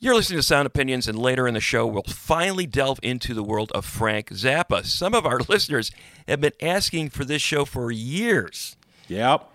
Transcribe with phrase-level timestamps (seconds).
[0.00, 3.42] You're listening to Sound Opinions, and later in the show, we'll finally delve into the
[3.42, 4.84] world of Frank Zappa.
[4.84, 5.90] Some of our listeners
[6.28, 8.76] have been asking for this show for years.
[9.08, 9.52] Yep.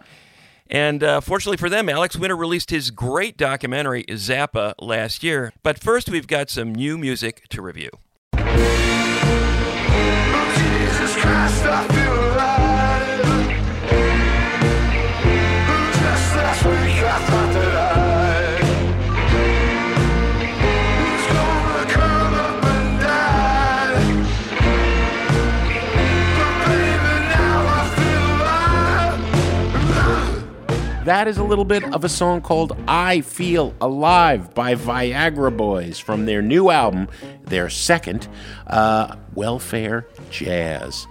[0.69, 5.53] And uh, fortunately for them, Alex Winter released his great documentary, Zappa, last year.
[5.63, 7.91] But first, we've got some new music to review.
[8.36, 8.41] Jesus
[11.21, 11.64] Christ,
[31.06, 36.00] That is a little bit of a song called I Feel Alive by Viagra Boys
[36.00, 37.09] from their new album,
[37.44, 38.30] their second,
[38.67, 41.06] uh, Welfare Jazz.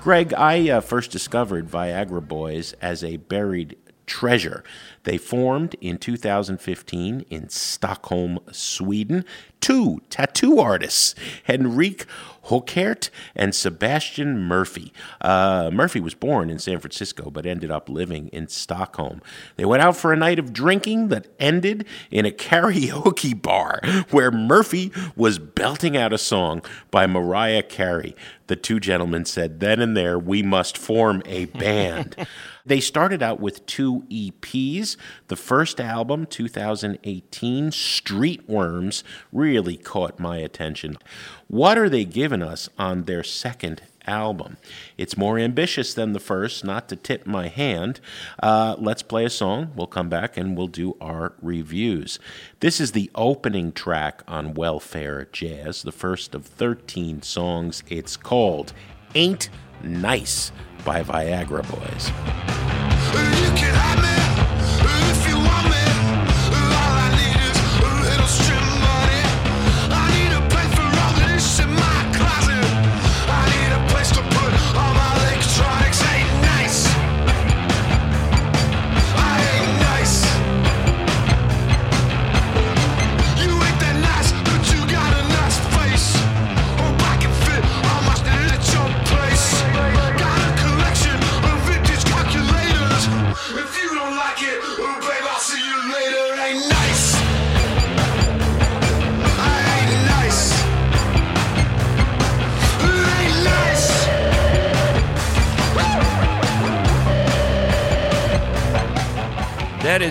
[0.00, 4.62] Greg, I uh, first discovered Viagra Boys as a buried treasure.
[5.04, 9.24] They formed in 2015 in Stockholm, Sweden.
[9.60, 12.06] Two tattoo artists, Henrik
[12.46, 14.92] Höckert and Sebastian Murphy.
[15.20, 19.22] Uh, Murphy was born in San Francisco but ended up living in Stockholm.
[19.56, 24.32] They went out for a night of drinking that ended in a karaoke bar where
[24.32, 28.16] Murphy was belting out a song by Mariah Carey.
[28.48, 32.26] The two gentlemen said, then and there, we must form a band.
[32.64, 34.96] They started out with two EPs.
[35.28, 40.96] The first album, 2018, Street Worms, really caught my attention.
[41.48, 44.58] What are they giving us on their second album?
[44.96, 48.00] It's more ambitious than the first, not to tip my hand.
[48.40, 49.72] Uh, let's play a song.
[49.74, 52.18] We'll come back and we'll do our reviews.
[52.60, 57.82] This is the opening track on Welfare Jazz, the first of 13 songs.
[57.88, 58.72] It's called
[59.14, 59.50] Ain't
[59.82, 60.52] Nice
[60.84, 62.51] by Viagra Boys.
[63.14, 64.21] You can have me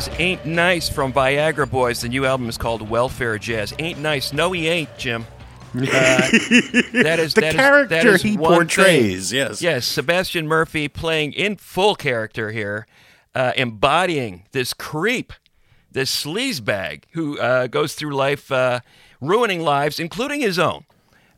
[0.08, 2.02] is Ain't Nice from Viagra Boys.
[2.02, 3.74] The new album is called Welfare Jazz.
[3.80, 4.34] Ain't Nice.
[4.34, 5.26] No, he ain't, Jim.
[5.76, 9.38] Uh, that is The that is- character that is he portrays, thing.
[9.40, 9.62] yes.
[9.62, 12.88] Yes, Sebastian Murphy playing in full character here,
[13.36, 15.34] uh, embodying this creep,
[15.92, 18.80] this sleazebag who uh, goes through life uh,
[19.22, 20.86] ruining lives, including his own.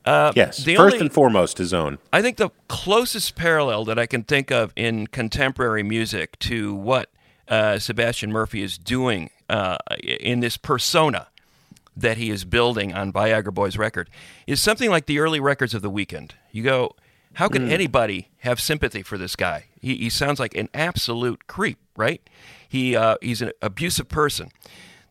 [0.06, 1.98] yes, the first only- and foremost, his own.
[2.12, 7.10] I think the closest parallel that I can think of in contemporary music to what
[7.48, 11.28] uh, Sebastian Murphy is doing uh, in this persona
[11.96, 14.10] that he is building on Viagra Boys record
[14.48, 16.32] is something like the early records of The Weeknd.
[16.52, 16.96] You go,
[17.34, 19.66] how can anybody have sympathy for this guy?
[19.80, 22.22] He, he sounds like an absolute creep, right?
[22.68, 24.52] He uh, he's an abusive person.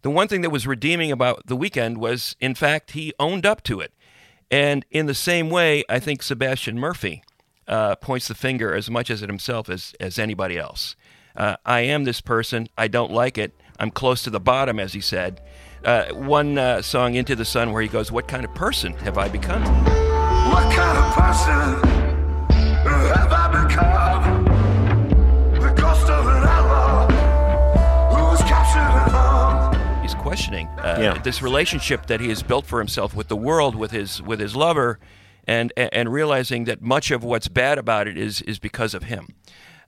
[0.03, 3.63] The one thing that was redeeming about The Weeknd was, in fact, he owned up
[3.65, 3.93] to it.
[4.51, 7.23] And in the same way, I think Sebastian Murphy
[7.69, 10.97] uh, points the finger as much as at himself as, as anybody else.
[11.37, 12.69] Uh, I am this person.
[12.77, 13.53] I don't like it.
[13.79, 15.41] I'm close to the bottom, as he said.
[15.85, 19.19] Uh, one uh, song, Into the Sun, where he goes, What kind of person have
[19.19, 19.63] I become?
[19.63, 21.89] What kind of person
[22.85, 24.45] have I become?
[25.61, 27.09] The ghost of an outlaw
[28.15, 30.03] who was captured and hung.
[30.03, 31.19] He's questioning uh, Yeah.
[31.23, 34.55] this relationship that he has built for himself with the world, with his with his
[34.55, 34.99] lover,
[35.47, 39.29] and and realizing that much of what's bad about it is is because of him.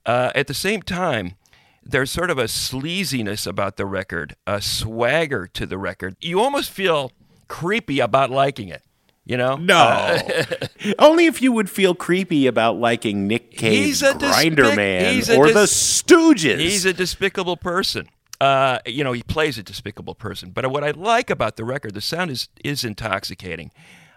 [0.06, 1.34] Uh, at the same time,
[1.82, 6.16] there's sort of a sleaziness about the record, a swagger to the record.
[6.20, 7.12] You almost feel
[7.48, 8.82] creepy about liking it.
[9.26, 9.56] You know?
[9.56, 10.18] No.
[10.98, 15.54] Only if you would feel creepy about liking Nick a Grinder despic- Man or dis-
[15.54, 16.58] the Stooges.
[16.58, 18.08] He's a despicable person.
[18.38, 20.50] Uh, you know, he plays a despicable person.
[20.50, 23.70] But what I like about the record, the sound is is intoxicating.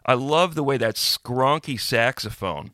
[0.06, 2.72] I love the way that skronky saxophone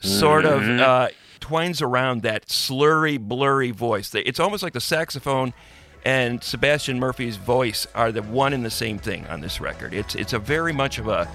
[0.00, 1.08] sort of uh,
[1.42, 4.14] twines around that slurry, blurry voice.
[4.14, 5.52] It's almost like the saxophone
[6.04, 9.92] and Sebastian Murphy's voice are the one and the same thing on this record.
[9.92, 11.28] It's it's a very much of a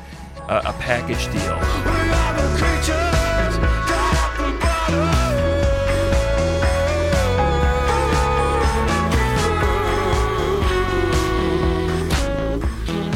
[0.49, 1.57] a, a package deal.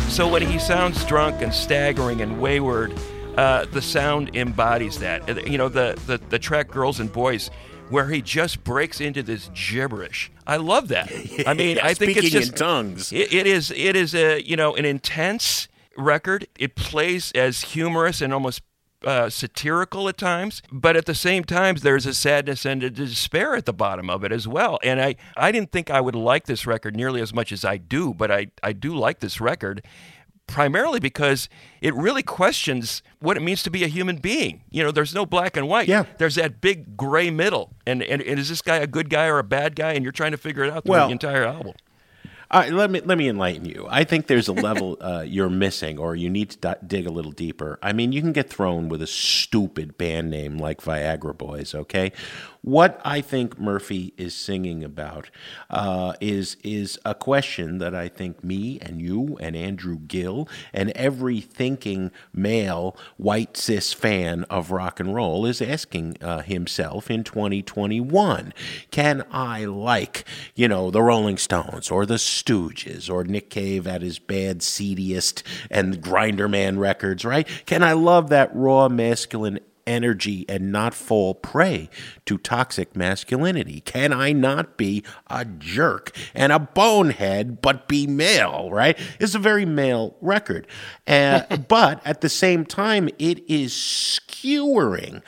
[0.09, 2.93] So when he sounds drunk and staggering and wayward,
[3.37, 5.47] uh, the sound embodies that.
[5.47, 7.49] You know, the, the, the track Girls and Boys,
[7.89, 10.31] where he just breaks into this gibberish.
[10.47, 11.11] I love that.
[11.47, 13.11] I mean, Yeah, I think speaking it's just in tongues.
[13.11, 15.67] It, it is it is a you know an intense
[15.97, 16.47] record.
[16.57, 18.61] It plays as humorous and almost
[19.05, 23.55] uh, satirical at times, but at the same time, there's a sadness and a despair
[23.55, 24.79] at the bottom of it as well.
[24.83, 27.77] And I, I didn't think I would like this record nearly as much as I
[27.77, 29.83] do, but I, I do like this record
[30.51, 31.49] primarily because
[31.81, 34.61] it really questions what it means to be a human being.
[34.69, 35.87] You know, there's no black and white.
[35.87, 36.05] Yeah.
[36.17, 37.71] There's that big gray middle.
[37.87, 39.93] And, and, and is this guy a good guy or a bad guy?
[39.93, 41.73] And you're trying to figure it out through Well- the entire album.
[42.53, 43.87] Uh, let me let me enlighten you.
[43.89, 47.09] I think there's a level uh, you're missing, or you need to di- dig a
[47.09, 47.79] little deeper.
[47.81, 51.73] I mean, you can get thrown with a stupid band name like Viagra Boys.
[51.73, 52.11] Okay,
[52.61, 55.29] what I think Murphy is singing about
[55.69, 60.91] uh, is is a question that I think me and you and Andrew Gill and
[60.91, 67.23] every thinking male white cis fan of rock and roll is asking uh, himself in
[67.23, 68.53] 2021.
[68.91, 70.25] Can I like
[70.55, 75.43] you know the Rolling Stones or the Stooges or Nick Cave at his bad seediest
[75.71, 77.25] and Grinderman records?
[77.25, 77.47] Right?
[77.65, 81.89] Can I love that raw masculine energy and not fall prey
[82.25, 83.81] to toxic masculinity?
[83.81, 88.97] Can I not be a jerk and a bonehead but be male, right?
[89.19, 90.67] It's a very male record.
[91.07, 95.21] Uh, but at the same time, it is skewering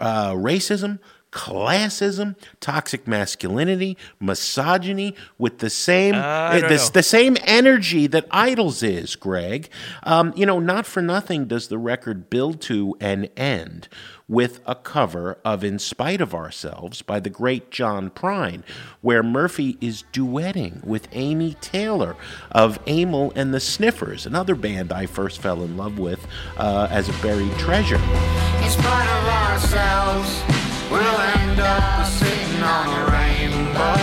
[0.00, 0.98] uh, racism,
[1.36, 8.82] classism, toxic masculinity, misogyny with the same I don't the, the same energy that IDLES
[8.82, 9.68] is, Greg.
[10.02, 13.88] Um, you know, not for nothing does the record build to an end
[14.28, 18.62] with a cover of In Spite of Ourselves by the great John Prine,
[19.02, 22.16] where Murphy is duetting with Amy Taylor
[22.50, 27.10] of Amyl and the Sniffers, another band I first fell in love with uh, as
[27.10, 27.96] a buried treasure.
[27.96, 33.96] In spite of ourselves, we'll end up sitting on a rainbow.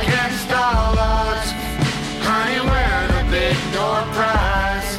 [0.00, 1.50] Against all odds,
[2.22, 4.98] honey, we're the big door prize.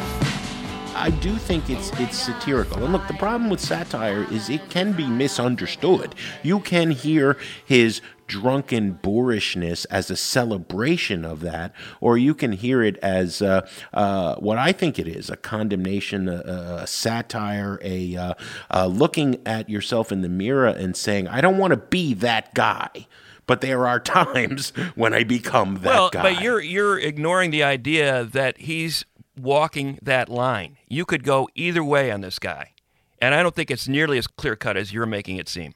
[0.95, 2.83] I do think it's it's satirical.
[2.83, 6.15] And look, the problem with satire is it can be misunderstood.
[6.43, 12.83] You can hear his drunken boorishness as a celebration of that, or you can hear
[12.83, 18.15] it as uh, uh, what I think it is a condemnation, a, a satire, a
[18.15, 18.33] uh,
[18.73, 22.53] uh, looking at yourself in the mirror and saying, I don't want to be that
[22.53, 23.07] guy.
[23.45, 26.21] But there are times when I become that well, guy.
[26.21, 29.05] but you're you're ignoring the idea that he's
[29.39, 30.77] walking that line.
[30.89, 32.73] You could go either way on this guy,
[33.19, 35.73] and I don't think it's nearly as clear cut as you're making it seem.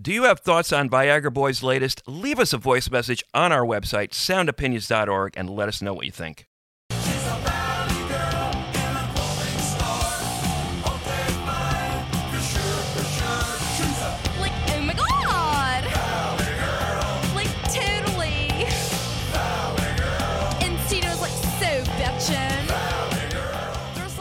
[0.00, 2.02] Do you have thoughts on Viagra Boys' latest?
[2.06, 6.12] Leave us a voice message on our website, soundopinions.org, and let us know what you
[6.12, 6.47] think.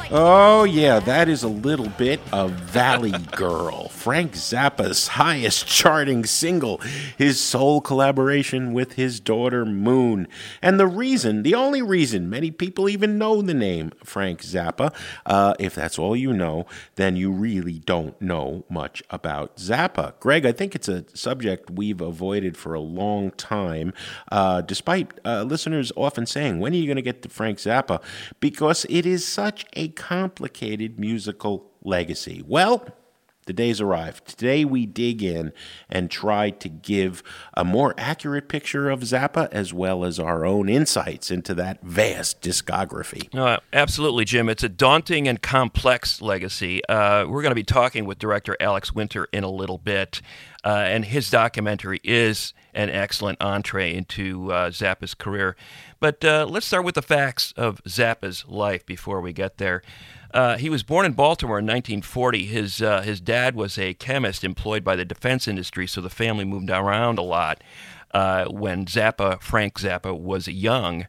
[0.09, 6.77] Oh, yeah, that is a little bit of Valley Girl, Frank Zappa's highest charting single,
[7.17, 10.29] his sole collaboration with his daughter Moon.
[10.61, 14.93] And the reason, the only reason many people even know the name Frank Zappa,
[15.25, 20.17] uh, if that's all you know, then you really don't know much about Zappa.
[20.21, 23.91] Greg, I think it's a subject we've avoided for a long time,
[24.31, 28.01] uh, despite uh, listeners often saying, When are you going to get to Frank Zappa?
[28.39, 32.43] Because it is such a complicated musical legacy.
[32.47, 32.87] Well,
[33.47, 34.27] the day's arrived.
[34.27, 35.53] Today we dig in
[35.89, 37.23] and try to give
[37.53, 42.41] a more accurate picture of Zappa as well as our own insights into that vast
[42.41, 43.33] discography.
[43.33, 44.49] Uh, absolutely, Jim.
[44.49, 46.85] It's a daunting and complex legacy.
[46.87, 50.21] Uh, we're going to be talking with director Alex Winter in a little bit,
[50.65, 55.55] uh, and his documentary is an excellent entree into uh, Zappa's career.
[55.99, 59.81] But uh, let's start with the facts of Zappa's life before we get there.
[60.33, 62.45] Uh, he was born in Baltimore in 1940.
[62.45, 66.45] His uh, his dad was a chemist employed by the defense industry, so the family
[66.45, 67.63] moved around a lot.
[68.11, 71.07] Uh, when Zappa, Frank Zappa, was young,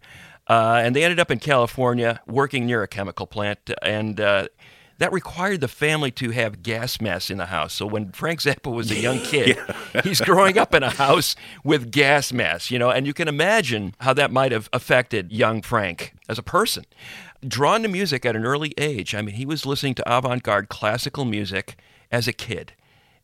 [0.48, 4.48] uh, and they ended up in California working near a chemical plant, and uh,
[4.98, 7.72] that required the family to have gas masks in the house.
[7.72, 9.58] So when Frank Zappa was a young kid,
[10.02, 13.94] he's growing up in a house with gas masks, you know, and you can imagine
[14.00, 16.84] how that might have affected young Frank as a person.
[17.46, 20.68] Drawn to music at an early age, I mean, he was listening to avant garde
[20.68, 21.76] classical music
[22.10, 22.72] as a kid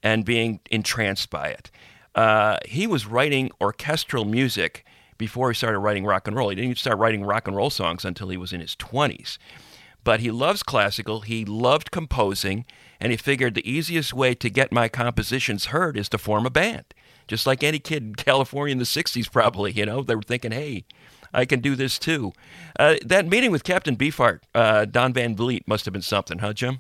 [0.03, 1.71] and being entranced by it.
[2.15, 4.85] Uh, he was writing orchestral music
[5.19, 6.51] before he started writing rock and roll.
[6.51, 9.39] He didn't even start writing rock and roll songs until he was in his 20s.
[10.05, 12.67] But he loves classical, he loved composing,
[13.01, 16.51] and he figured the easiest way to get my compositions heard is to form a
[16.51, 16.85] band.
[17.27, 20.53] Just like any kid in California in the 60s, probably, you know, they were thinking,
[20.53, 20.85] hey,
[21.33, 22.33] I can do this too.
[22.79, 26.53] Uh, that meeting with Captain Beefheart, uh, Don Van Vliet, must have been something, huh,
[26.53, 26.79] Jim?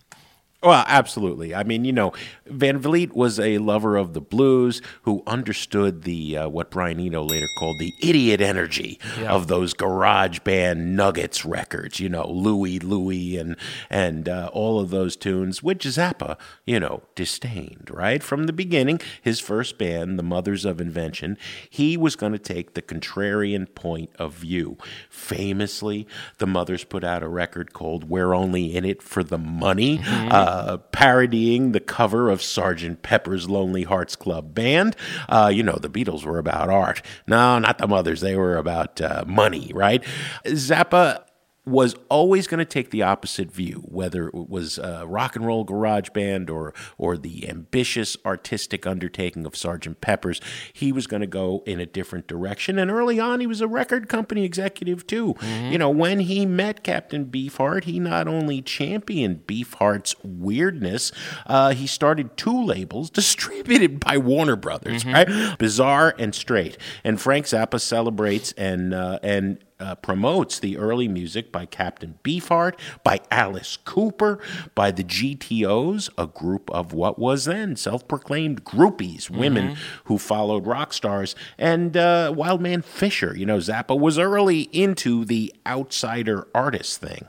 [0.64, 1.54] Well, absolutely.
[1.54, 2.14] I mean, you know,
[2.46, 7.22] Van Vliet was a lover of the blues who understood the uh, what Brian Eno
[7.22, 9.32] later called the idiot energy Yeah.
[9.34, 12.00] of those garage band nuggets records.
[12.00, 13.56] You know, Louie Louie and
[13.90, 19.00] and uh, all of those tunes, which Zappa, you know, disdained right from the beginning.
[19.20, 21.36] His first band, the Mothers of Invention,
[21.68, 24.78] he was going to take the contrarian point of view.
[25.10, 26.06] Famously,
[26.38, 30.53] the Mothers put out a record called "We're Only in It for the Money." uh,
[30.92, 33.02] parodying the cover of Sgt.
[33.02, 34.96] Pepper's Lonely Hearts Club Band.
[35.28, 37.02] Uh, you know, the Beatles were about art.
[37.26, 38.20] No, not the Mothers.
[38.20, 40.02] They were about uh, money, right?
[40.46, 41.24] Zappa
[41.66, 45.64] was always going to take the opposite view, whether it was a rock and roll
[45.64, 50.00] garage band or or the ambitious artistic undertaking of Sgt.
[50.00, 50.40] Pepper's.
[50.72, 52.78] He was going to go in a different direction.
[52.78, 55.34] And early on, he was a record company executive too.
[55.70, 61.12] You know, when he met Captain Beefheart, he not only championed Beefheart's weirdness,
[61.46, 65.58] uh, he started two labels distributed by Warner Brothers, right?
[65.58, 66.76] Bizarre and Straight.
[67.02, 72.74] And Frank Zappa celebrates and uh, and uh, promotes the early music by Captain Beefheart,
[73.02, 74.38] by Alice Cooper,
[74.74, 80.66] by the GTOs, a group of what was then self proclaimed groupies, women who followed
[80.66, 83.36] rock stars, and uh, Wild Man Fischer.
[83.36, 87.28] You know, Zappa was early into the outsider artist thing.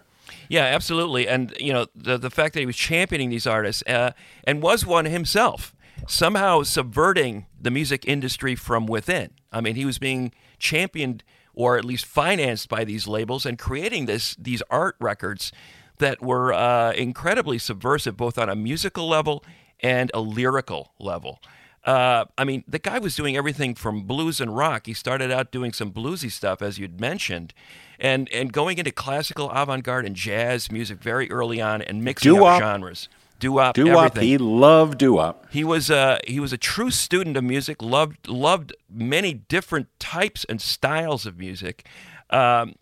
[0.50, 1.28] Yeah, absolutely.
[1.28, 4.12] And you know the the fact that he was championing these artists uh,
[4.44, 5.76] and was one himself,
[6.08, 9.32] somehow subverting the music industry from within.
[9.52, 11.24] I mean, he was being championed
[11.56, 15.52] or at least financed by these labels and creating this these art records
[15.98, 19.44] that were uh, incredibly subversive, both on a musical level
[19.80, 21.40] and a lyrical level.
[21.86, 24.88] Uh, I mean, the guy was doing everything from blues and rock.
[24.88, 27.54] He started out doing some bluesy stuff, as you'd mentioned,
[28.00, 32.56] and and going into classical, avant-garde, and jazz music very early on, and mixing Doo-wop.
[32.56, 33.08] up genres.
[33.40, 35.46] Doo-wop, Doo wop, he loved doo wop.
[35.52, 37.82] He was a he was a true student of music.
[37.82, 41.86] loved loved many different types and styles of music.
[42.30, 42.76] Um,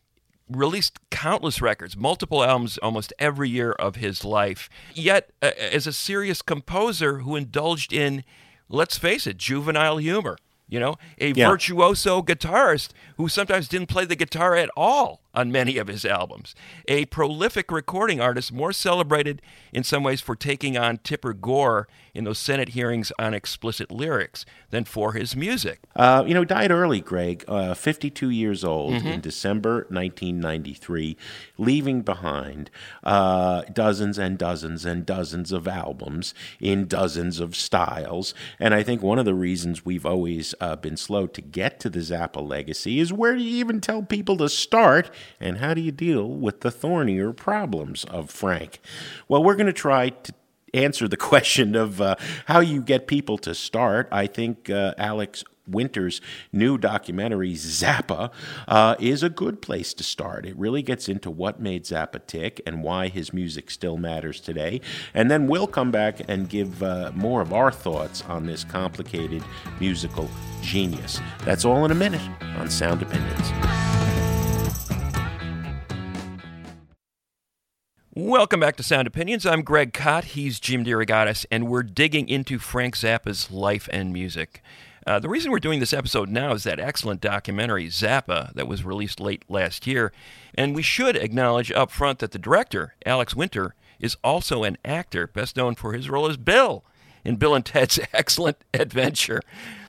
[0.49, 4.69] released countless records, multiple albums almost every year of his life.
[4.93, 8.23] Yet, uh, as a serious composer who indulged in,
[8.69, 10.37] let's face it, juvenile humor.
[10.69, 11.49] You know, a Yeah.
[11.49, 16.55] virtuoso guitarist who sometimes didn't play the guitar at all on many of his albums.
[16.87, 22.23] A prolific recording artist, more celebrated in some ways for taking on Tipper Gore in
[22.23, 25.79] those Senate hearings on explicit lyrics than for his music.
[25.95, 31.17] Uh, you know, died early, Greg, uh, 52 years old in December 1993,
[31.57, 32.69] leaving behind
[33.03, 38.33] uh, dozens and dozens and dozens of albums in dozens of styles.
[38.59, 41.89] And I think one of the reasons we've always uh, been slow to get to
[41.89, 45.81] the Zappa legacy is where do you even tell people to start and how do
[45.81, 48.79] you deal with the thornier problems of Frank?
[49.27, 50.33] Well, we're going to try to
[50.73, 52.15] answer the question of uh,
[52.45, 54.07] how you get people to start.
[54.11, 56.19] I think uh, Alex Winter's
[56.51, 58.31] new documentary, Zappa,
[58.67, 60.45] uh, is a good place to start.
[60.45, 64.81] It really gets into what made Zappa tick and why his music still matters today.
[65.13, 69.43] And then we'll come back and give uh, more of our thoughts on this complicated
[69.79, 70.29] musical
[70.61, 71.21] genius.
[71.45, 72.21] That's all in a minute
[72.57, 74.12] on Sound Opinions.
[78.15, 79.43] Welcome back to Sound Opinions.
[79.43, 80.23] I'm Greg Kot.
[80.23, 84.61] He's Jim DeRogatis, and we're digging into Frank Zappa's life and music.
[85.07, 88.85] Uh, the reason we're doing this episode now is that excellent documentary, Zappa, that was
[88.85, 90.13] released late last year.
[90.53, 95.25] And we should acknowledge up front that the director, Alex Winter, is also an actor,
[95.25, 96.85] best known for his role as Bill
[97.25, 99.41] in Bill and Ted's Excellent Adventure.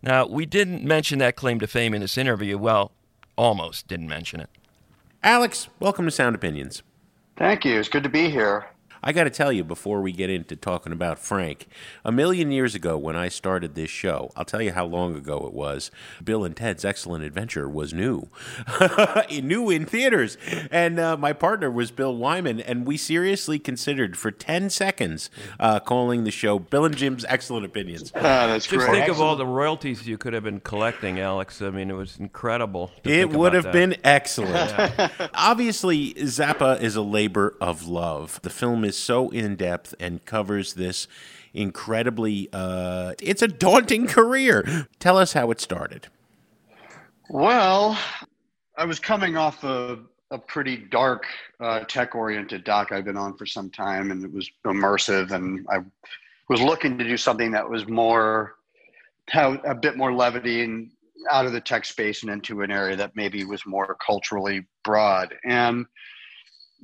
[0.03, 2.57] Now, we didn't mention that claim to fame in this interview.
[2.57, 2.93] Well,
[3.37, 4.49] almost didn't mention it.
[5.23, 6.83] Alex, welcome to Sound Opinions.
[7.37, 7.79] Thank you.
[7.79, 8.67] It's good to be here.
[9.07, 11.67] I got to tell you before we get into talking about Frank,
[12.07, 15.47] a million years ago when I started this show, I'll tell you how long ago
[15.47, 15.91] it was.
[16.25, 18.29] Bill and Ted's Excellent Adventure was new,
[19.43, 20.39] new in theaters,
[20.71, 25.29] and uh, my partner was Bill Wyman, and we seriously considered for ten seconds
[25.61, 28.11] uh, calling the show Bill and Jim's Excellent Opinions.
[28.17, 28.99] Ah, that's Just great.
[28.99, 31.61] think of all the royalties you could have been collecting, Alex.
[31.61, 32.89] I mean, it was incredible.
[33.03, 33.73] to It think would about have that.
[33.73, 35.31] been excellent.
[35.35, 38.41] Obviously, Zappa is a labor of love.
[38.43, 41.07] The film is so in depth and covers this
[41.53, 42.49] incredibly.
[42.53, 44.89] Uh, it's a daunting career.
[44.99, 46.09] Tell us how it started.
[47.31, 47.99] Well,
[48.77, 49.99] I was coming off a,
[50.31, 51.27] a pretty dark,
[51.61, 55.31] uh, tech oriented doc I've been on for some time, and it was immersive.
[55.31, 55.79] And I
[56.49, 58.57] was looking to do something that was more,
[59.29, 60.91] have a bit more levity and
[61.31, 65.35] out of the tech space and into an area that maybe was more culturally broad.
[65.45, 65.87] And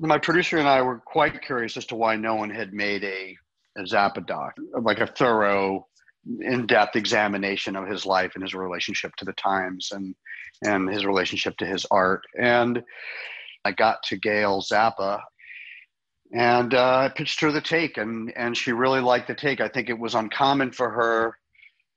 [0.00, 3.36] my producer and I were quite curious as to why no one had made a,
[3.78, 5.86] a Zappa doc, like a thorough,
[6.40, 10.14] in-depth examination of his life and his relationship to the times and
[10.62, 12.22] and his relationship to his art.
[12.38, 12.82] And
[13.64, 15.20] I got to Gail Zappa
[16.32, 19.60] and uh, I pitched her the take, and and she really liked the take.
[19.60, 21.36] I think it was uncommon for her,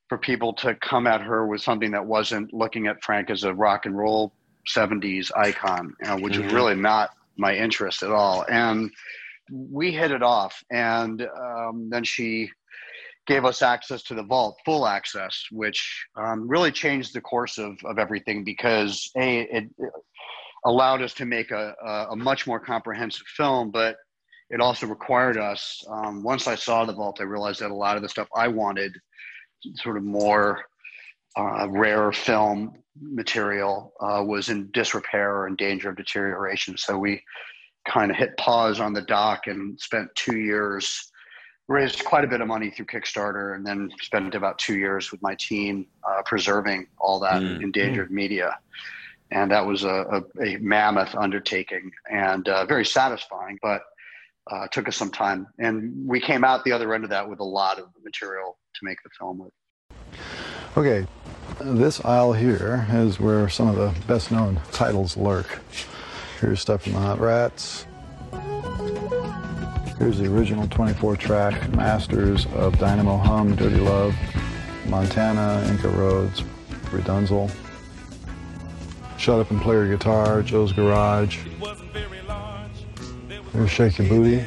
[0.10, 3.53] for people to come at her with something that wasn't looking at Frank as a
[3.53, 4.33] rock and roll
[4.75, 8.46] '70s icon, you know, which is really not my interest at all.
[8.50, 8.92] And
[9.52, 12.50] we hit it off, and um, then she
[13.28, 17.78] gave us access to the vault, full access, which um, really changed the course of,
[17.86, 19.92] of everything because a it, it
[20.66, 21.74] allowed us to make a,
[22.10, 23.98] a, much more comprehensive film, but
[24.50, 25.84] it also required us.
[25.90, 28.48] Um, once I saw the vault, I realized that a lot of the stuff I
[28.48, 28.94] wanted,
[29.75, 30.63] sort of more
[31.38, 36.78] uh, rare film material, uh, was in disrepair or in danger of deterioration.
[36.78, 37.22] So we
[37.88, 41.12] kind of hit pause on the doc and spent two years
[41.70, 45.22] raised quite a bit of money through Kickstarter and then spent about two years with
[45.22, 47.62] my team uh, preserving all that Mm.
[47.62, 48.58] endangered media.
[49.32, 53.82] And that was a, a, a mammoth undertaking and uh, very satisfying, but
[54.52, 55.48] uh, took us some time.
[55.58, 58.86] And we came out the other end of that with a lot of material to
[58.86, 59.54] make the film with.
[60.76, 61.08] Okay,
[61.60, 65.62] this aisle here is where some of the best known titles lurk.
[66.39, 67.86] Here's stuff from the Hot Rats.
[69.98, 74.15] Here's the original 24 track masters of Dinah-Moe Humm, Dirty Love,
[74.88, 76.41] Montana, Inca Roads,
[76.91, 77.51] RDNZL.
[79.17, 81.39] Shut Up and Play Your Guitar, Joe's Garage.
[83.53, 84.45] Here's Shake Your Booty.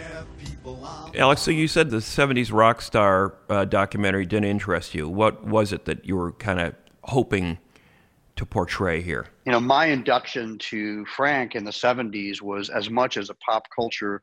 [1.14, 5.08] Alex, so you said the 70s rock star uh, documentary didn't interest you.
[5.08, 6.74] What was it that you were kind of
[7.06, 7.58] hoping
[8.36, 9.26] to portray here?
[9.46, 13.62] you know, my induction to Frank in the 70s was as much as a pop
[13.74, 14.22] culture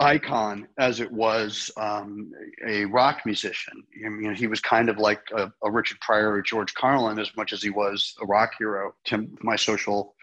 [0.00, 2.32] icon as it was um,
[2.66, 3.84] a rock musician.
[4.04, 7.30] I mean, he was kind of like a, a Richard Pryor or George Carlin as
[7.36, 10.14] much as he was a rock hero to my social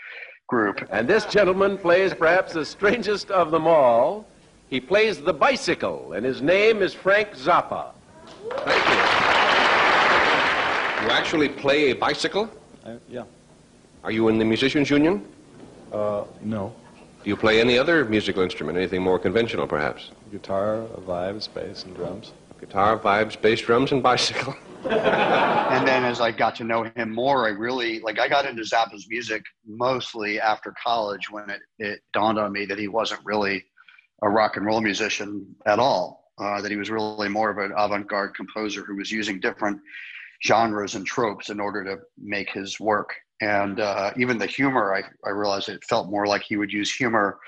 [0.47, 0.85] group.
[0.91, 4.25] And this gentleman plays perhaps the strangest of them all.
[4.69, 7.91] He plays the bicycle, and his name is Frank Zappa.
[8.65, 9.06] Thank you.
[11.07, 12.49] You actually play a bicycle?
[13.07, 13.23] yeah.
[14.03, 15.25] Are you in the musicians union?
[15.89, 16.75] Uh, no.
[17.23, 20.11] Do you play any other musical instrument, anything more conventional perhaps?
[20.33, 22.33] Guitar, vibes, bass, and drums.
[22.59, 24.53] Guitar, vibes, bass, drums, and bicycle.
[24.83, 28.63] and then as I got to know him more, I really like I got into
[28.63, 33.63] Zappa's music mostly after college when it, it dawned on me that he wasn't really
[34.23, 36.33] a rock and roll musician at all.
[36.37, 39.79] Uh, that he was really more of an avant-garde composer who was using different
[40.45, 43.13] genres and tropes in order to make his work.
[43.41, 46.93] And uh, even the humor, I, I realized it felt more like he would use
[46.93, 47.39] humor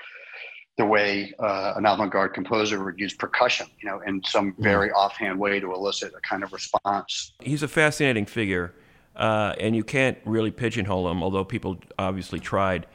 [0.78, 5.38] the way uh, an avant-garde composer would use percussion, you know, in some very offhand
[5.38, 7.34] way to elicit a kind of response.
[7.40, 8.72] He's a fascinating figure,
[9.14, 12.86] uh, and you can't really pigeonhole him, although people obviously tried.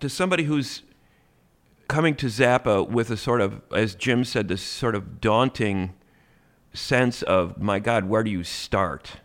[0.00, 0.82] To somebody who's
[1.88, 5.94] coming to Zappa with a sort of, as Jim said, this sort of daunting
[6.72, 9.20] sense of, my God, where do you start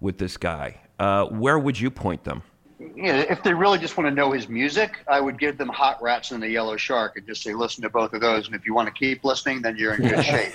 [0.00, 0.80] with this guy?
[0.98, 2.42] Uh, where would you point them?
[2.78, 5.68] you know, if they really just want to know his music, I would give them
[5.68, 8.46] Hot Rats and the Yellow Shark and just say, listen to both of those.
[8.46, 10.52] And if you want to keep listening, then you're in good shape.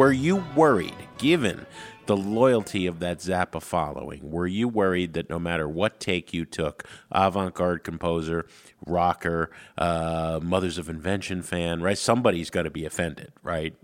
[0.00, 1.66] Were you worried, given
[2.06, 6.46] the loyalty of that Zappa following, were you worried that no matter what take you
[6.46, 8.46] took, avant garde composer,
[8.86, 11.98] rocker, uh, Mothers of Invention fan, right?
[11.98, 13.74] Somebody's got to be offended, right?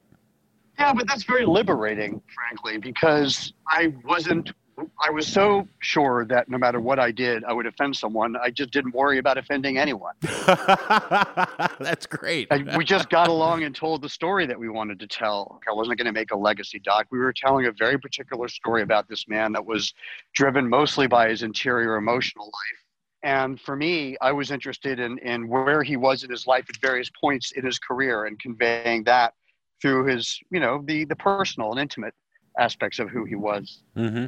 [0.79, 4.53] Yeah, but that's very liberating, frankly, because I wasn't.
[4.79, 8.37] I was so sure that no matter what I did, I would offend someone.
[8.37, 10.15] I just didn't worry about offending anyone.
[10.21, 12.49] That's great.
[12.77, 15.61] We just got along and told the story that we wanted to tell.
[15.69, 17.07] I wasn't going to make a legacy doc.
[17.11, 19.95] We were telling a very particular story about this man that was
[20.35, 22.83] driven mostly by his interior emotional life.
[23.23, 26.77] And for me, I was interested in, in where he was in his life at
[26.83, 29.33] various points in his career and conveying that
[29.81, 32.15] through his, you know, the the personal and intimate
[32.59, 33.83] aspects of who he was.
[33.95, 34.27] hmm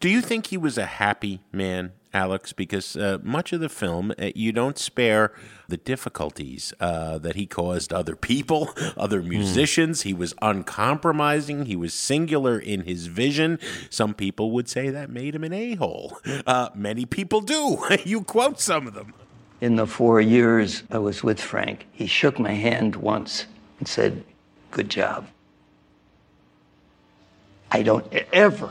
[0.00, 2.52] Do you think he was a happy man, Alex?
[2.52, 5.32] Because uh, much of the film, uh, you don't spare
[5.68, 10.02] the difficulties uh, that he caused other people, other musicians.
[10.02, 11.66] He was uncompromising.
[11.66, 13.58] He was singular in his vision.
[13.90, 16.18] Some people would say that made him an a hole.
[16.46, 17.78] Uh, many people do.
[18.04, 19.14] you quote some of them.
[19.60, 23.46] In the four years I was with Frank, he shook my hand once
[23.78, 24.24] and said,
[24.70, 25.28] Good job.
[27.70, 28.70] I don't ever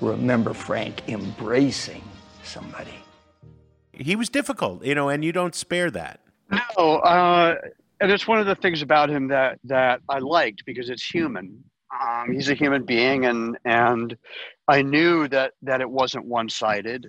[0.00, 2.02] remember Frank embracing
[2.42, 2.94] somebody.
[3.92, 6.20] He was difficult, you know, and you don't spare that.
[6.50, 7.56] No, uh,
[8.00, 11.62] and it's one of the things about him that that I liked because it's human.
[12.02, 14.16] Um, he's a human being, and and
[14.68, 17.06] I knew that that it wasn't one sided.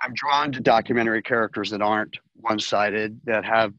[0.00, 3.72] I'm drawn to documentary characters that aren't one sided, that have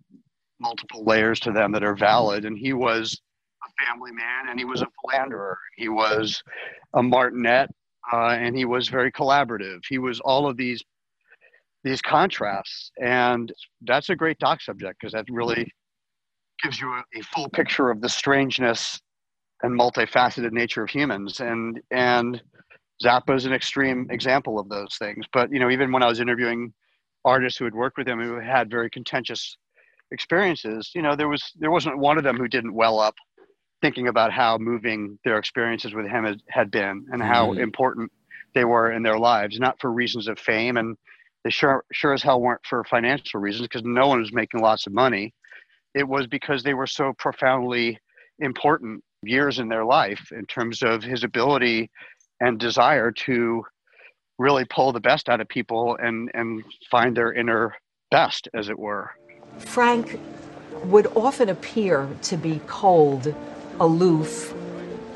[0.59, 2.43] multiple layers to them that are valid.
[2.45, 3.19] And he was
[3.63, 5.57] a family man, and he was a philanderer.
[5.77, 6.43] He was
[6.93, 7.69] a martinet,
[8.11, 9.79] uh, and he was very collaborative.
[9.87, 10.83] He was all of these
[11.83, 15.71] these contrasts, and that's a great doc subject because that really
[16.61, 18.99] gives you a, a full picture of the strangeness
[19.63, 21.39] and multifaceted nature of humans.
[21.39, 22.41] And and
[23.03, 25.25] Zappa is an extreme example of those things.
[25.31, 26.73] But you know, even when I was interviewing
[27.25, 29.57] artists who had worked with him who had very contentious
[30.11, 33.15] experiences, you know, there was there wasn't one of them who didn't well up
[33.81, 37.59] thinking about how moving their experiences with him had, had been and how Mhm.
[37.59, 38.11] important
[38.53, 40.97] they were in their lives, not for reasons of fame and
[41.43, 44.87] they sure sure as hell weren't for financial reasons because no one was making lots
[44.87, 45.33] of money.
[45.95, 47.97] It was because they were so profoundly
[48.39, 51.89] important years in their life in terms of his ability
[52.41, 53.65] and desire to
[54.37, 57.75] really pull the best out of people and and find their inner
[58.11, 59.11] best as it were
[59.59, 60.19] Frank
[60.85, 63.33] would often appear to be cold,
[63.79, 64.53] aloof,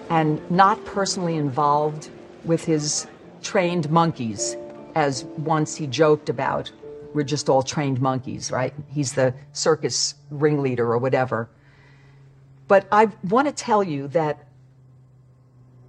[0.09, 2.09] and not personally involved
[2.45, 3.07] with his
[3.41, 4.55] trained monkeys,
[4.95, 6.71] as once he joked about.
[7.13, 8.73] We're just all trained monkeys, right?
[8.89, 11.49] He's the circus ringleader or whatever.
[12.67, 14.47] But I want to tell you that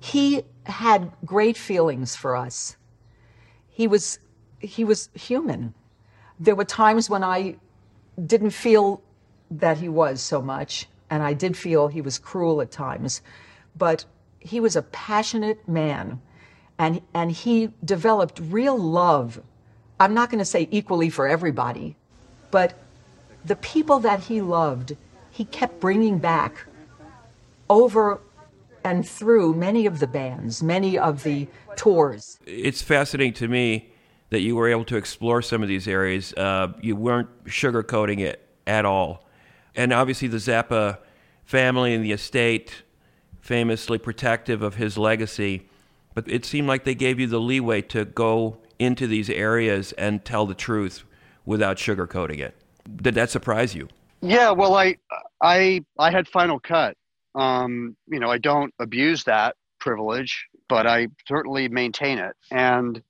[0.00, 2.76] he had great feelings for us.
[3.68, 4.18] He was
[4.58, 5.74] he was human.
[6.38, 7.56] There were times when I
[8.26, 9.02] didn't feel
[9.50, 13.20] that he was so much, and I did feel he was cruel at times,
[13.76, 14.04] but
[14.40, 16.20] he was a passionate man,
[16.78, 19.40] and and he developed real love.
[20.00, 21.96] I'm not going to say equally for everybody,
[22.50, 22.74] but
[23.44, 24.96] the people that he loved,
[25.30, 26.66] he kept bringing back
[27.70, 28.20] over
[28.84, 32.38] and through many of the bands, many of the tours.
[32.44, 33.90] It's fascinating to me
[34.30, 36.34] that you were able to explore some of these areas.
[36.34, 39.23] Uh, you weren't sugarcoating it at all.
[39.74, 40.98] And obviously, the Zappa
[41.44, 42.82] family and the estate,
[43.40, 45.68] famously protective of his legacy,
[46.14, 50.24] but it seemed like they gave you the leeway to go into these areas and
[50.24, 51.04] tell the truth
[51.44, 52.54] without sugarcoating it.
[52.96, 53.88] Did that surprise you?
[54.20, 54.96] Yeah, well, I
[55.42, 56.96] I I had Final Cut.
[57.34, 62.34] Um, you know, I don't abuse that privilege, but I certainly maintain it.
[62.50, 63.02] And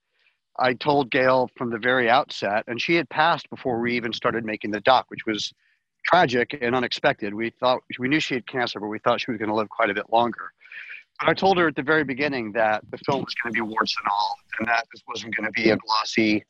[0.58, 4.44] I told Gail from the very outset, and she had passed before we even started
[4.44, 5.52] making the doc, which was
[6.04, 7.34] tragic and unexpected.
[7.34, 9.68] We thought we knew she had cancer, but we thought she was going to live
[9.68, 10.52] quite a bit longer.
[11.20, 13.60] But I told her at the very beginning that the film was going to be
[13.60, 16.44] warts and all, and that this wasn't going to be a glossy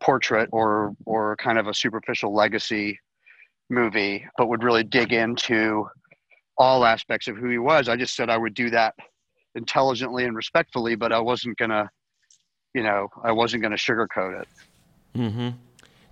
[0.00, 2.98] portrait or or kind of a superficial legacy
[3.70, 5.88] movie, but would really dig into
[6.58, 7.88] all aspects of who he was.
[7.88, 8.94] I just said I would do that
[9.54, 11.90] intelligently and respectfully, but I wasn't gonna,
[12.74, 14.48] you know, I wasn't gonna sugarcoat it.
[15.16, 15.50] Mm-hmm.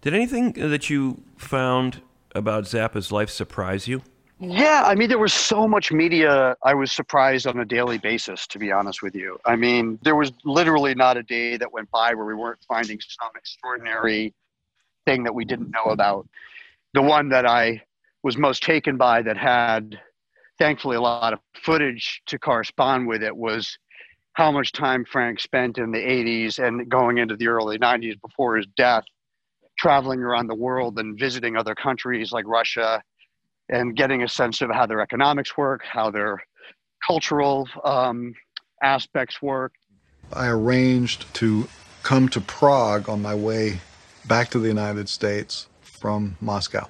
[0.00, 2.00] Did anything that you found
[2.34, 4.02] about Zappa's life surprise you?
[4.42, 6.56] Yeah, I mean, there was so much media.
[6.64, 9.38] I was surprised on a daily basis, to be honest with you.
[9.44, 12.98] I mean, there was literally not a day that went by where we weren't finding
[13.00, 14.32] some extraordinary
[15.04, 16.26] thing that we didn't know about.
[16.94, 17.82] The one that I
[18.22, 20.00] was most taken by that had,
[20.58, 23.76] thankfully, a lot of footage to correspond with it was
[24.34, 28.56] how much time Frank spent in the 80s and going into the early 90s before
[28.56, 29.04] his death,
[29.80, 33.02] traveling around the world and visiting other countries like Russia
[33.70, 36.42] and getting a sense of how their economics work, how their
[37.06, 38.34] cultural um,
[38.82, 39.72] aspects work.
[40.34, 41.66] I arranged to
[42.02, 43.80] come to Prague on my way
[44.26, 46.88] back to the United States from Moscow.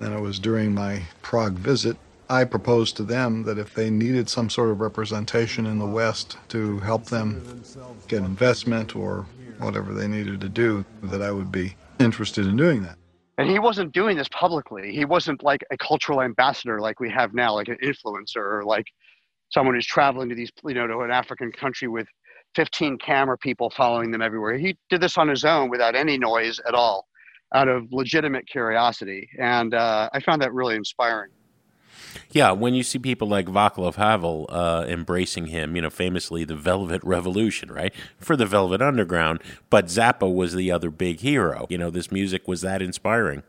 [0.00, 1.96] And it was during my Prague visit,
[2.28, 6.36] I proposed to them that if they needed some sort of representation in the West
[6.48, 7.62] to help them
[8.08, 9.26] get investment or
[9.58, 12.96] whatever they needed to do, that I would be interested in doing that.
[13.38, 14.92] And he wasn't doing this publicly.
[14.92, 18.86] He wasn't like a cultural ambassador like we have now, like an influencer or like
[19.50, 22.06] someone who's traveling to these, you know, to an African country with
[22.54, 24.56] 15 camera people following them everywhere.
[24.56, 27.06] He did this on his own without any noise at all,
[27.54, 31.30] out of legitimate curiosity, and uh, I found that really inspiring.
[32.30, 36.56] Yeah, when you see people like Václav Havel uh, embracing him, you know, famously the
[36.56, 37.92] Velvet Revolution, right?
[38.18, 41.66] For the Velvet Underground, but Zappa was the other big hero.
[41.68, 43.42] You know, this music was that inspiring.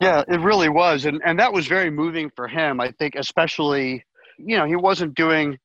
[0.00, 2.80] Yeah, it really was, and and that was very moving for him.
[2.80, 4.04] I think, especially,
[4.36, 5.58] you know, he wasn't doing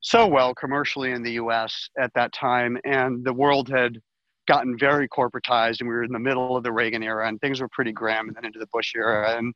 [0.00, 1.88] so well commercially in the U.S.
[1.98, 3.98] at that time, and the world had
[4.48, 7.60] gotten very corporatized, and we were in the middle of the Reagan era, and things
[7.60, 9.54] were pretty grim, and then into the Bush era, and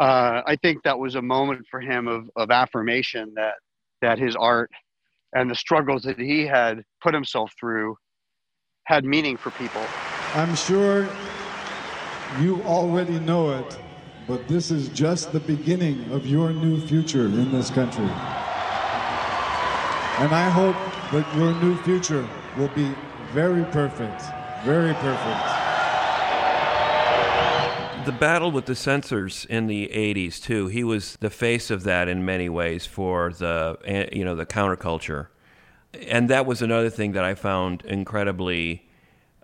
[0.00, 3.54] uh, I think that was a moment for him of of affirmation that
[4.00, 4.70] that his art
[5.34, 7.96] and the struggles that he had put himself through
[8.84, 9.82] had meaning for people.
[10.34, 11.08] I'm sure
[12.40, 13.78] you already know it,
[14.26, 18.08] but this is just the beginning of your new future in this country.
[20.18, 20.76] And I hope
[21.12, 22.26] that your new future
[22.56, 22.94] will be
[23.32, 24.22] very perfect,
[24.64, 25.51] very perfect.
[28.04, 30.66] The battle with the censors in the 80s too.
[30.66, 34.44] He was the face of that in many ways for the eh, you know the
[34.44, 35.28] counterculture.
[36.08, 38.88] And that was another thing that I found incredibly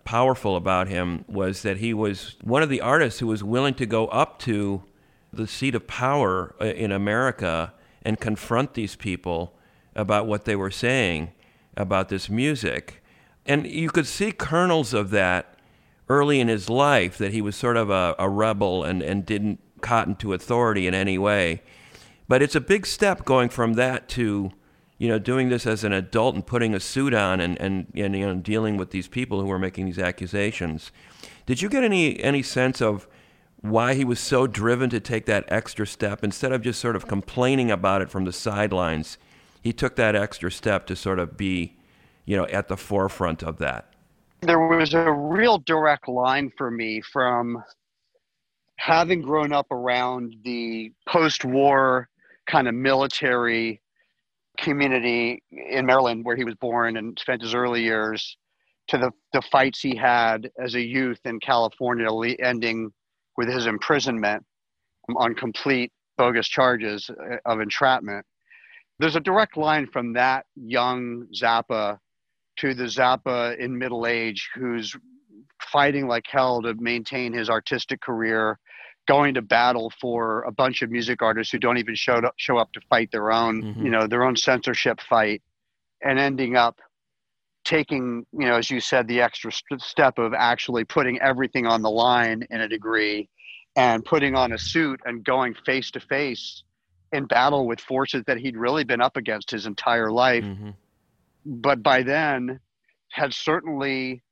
[0.03, 3.87] powerful about him was that he was one of the artists who was willing to
[3.87, 4.83] go up to
[5.33, 9.55] the seat of power uh, in America and confront these people
[9.95, 11.31] about what they were saying
[11.77, 13.05] about this music.
[13.47, 15.58] And you could see kernels of that
[16.09, 19.61] early in his life that he was sort of a, a rebel and, and didn't
[19.81, 21.63] cotton to authority in any way.
[22.27, 24.51] But it's a big step going from that to,
[24.99, 28.17] you know, doing this as an adult and putting a suit on and, and, and
[28.17, 30.93] you know, dealing with these people who are making these accusations.
[31.47, 33.09] Did you get any, any sense of
[33.61, 37.09] why he was so driven to take that extra step instead of just sort of
[37.09, 39.17] complaining about it from the sidelines?
[39.63, 41.77] He took that extra step to sort of be,
[42.25, 43.88] you know, at the forefront of that.
[44.41, 47.63] There was a real direct line for me from
[48.77, 52.09] having grown up around the post-war
[52.47, 53.83] kind of military
[54.59, 58.37] community in Maryland where he was born and spent his early years
[58.89, 62.09] to the, the fights he had as a youth in California
[62.41, 62.91] ending
[63.37, 64.45] with his imprisonment
[65.17, 68.25] on complete bogus charges uh, of entrapment.
[68.99, 71.99] There's a direct line from that young Zappa
[72.59, 74.95] to the Zappa in middle age who's
[75.61, 78.59] fighting like hell to maintain his artistic career,
[79.07, 82.59] going to battle for a bunch of music artists who don't even show up, show
[82.59, 83.85] up to fight their own, Mhm.
[83.85, 85.43] you know, their own censorship fight,
[86.03, 86.81] and ending up
[87.65, 91.83] taking, you know, as you said, the extra st- step of actually putting everything on
[91.83, 93.29] the line in a degree,
[93.77, 96.63] and putting on a suit and going face to face
[97.13, 100.75] in battle with forces that he'd really been up against his entire life Mhm.
[101.45, 102.61] But by then
[103.11, 104.23] had certainly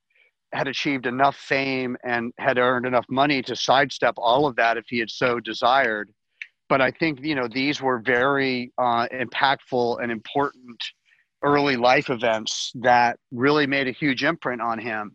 [0.52, 4.84] had achieved enough fame and had earned enough money to sidestep all of that if
[4.88, 6.10] he had so desired.
[6.68, 10.82] But I think you know these were very uh, impactful and important
[11.42, 15.14] early life events that really made a huge imprint on him.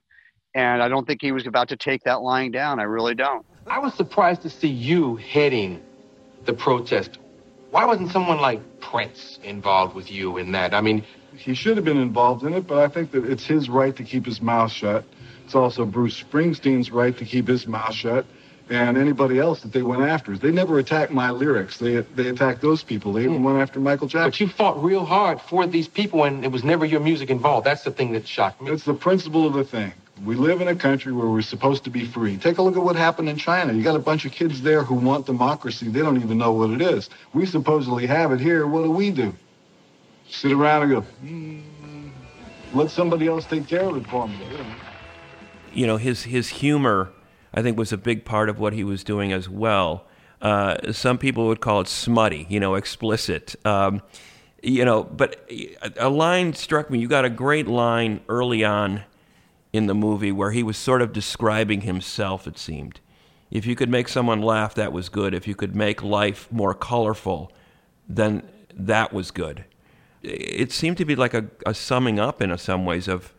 [0.53, 2.79] And I don't think he was about to take that lying down.
[2.79, 3.45] I really don't.
[3.67, 5.81] I was surprised to see you heading
[6.45, 7.19] the protest.
[7.69, 10.73] Why wasn't someone like Prince involved with you in that?
[10.73, 11.03] I mean,
[11.41, 14.03] He should have been involved in it, but I think that it's his right to
[14.03, 15.03] keep his mouth shut.
[15.45, 18.25] It's also Bruce Springsteen's right to keep his mouth shut,
[18.69, 20.37] and anybody else that they went after.
[20.37, 21.77] They never attacked my lyrics.
[21.77, 23.13] They they attacked those people.
[23.13, 23.43] They even hmm.
[23.43, 24.29] went after Michael Jackson.
[24.29, 27.65] but you fought real hard for these people, and it was never your music involved.
[27.65, 28.71] That's the thing that shocked me.
[28.71, 29.93] It's the principle of the thing.
[30.23, 32.37] We live in a country where we're supposed to be free.
[32.37, 33.73] Take a look at what happened in China.
[33.73, 35.87] You got a bunch of kids there who want democracy.
[35.87, 37.09] They don't even know what it is.
[37.33, 38.67] We supposedly have it here.
[38.67, 39.33] What do we do?
[40.31, 41.59] Sit around and go, "Hmm,
[42.73, 44.37] let somebody else take care of it for me.
[45.73, 47.11] you know his his humor
[47.53, 50.05] I think was a big part of what he was doing as well.
[50.41, 53.55] Uh, some people would call it smutty, you know, explicit.
[53.65, 54.01] Um,
[54.63, 55.49] you know, but
[55.97, 56.99] a line struck me.
[56.99, 59.03] You got a great line early on
[59.73, 62.47] in the movie where he was sort of describing himself.
[62.47, 62.99] It seemed,
[63.49, 65.33] if you could make someone laugh, that was good.
[65.33, 67.51] If you could make life more colorful,
[68.07, 69.65] then that was good.
[70.23, 73.33] It seemed to be like a, a summing up in some ways of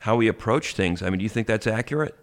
[0.00, 1.02] how he approached things.
[1.02, 2.16] I mean, do you think that's accurate?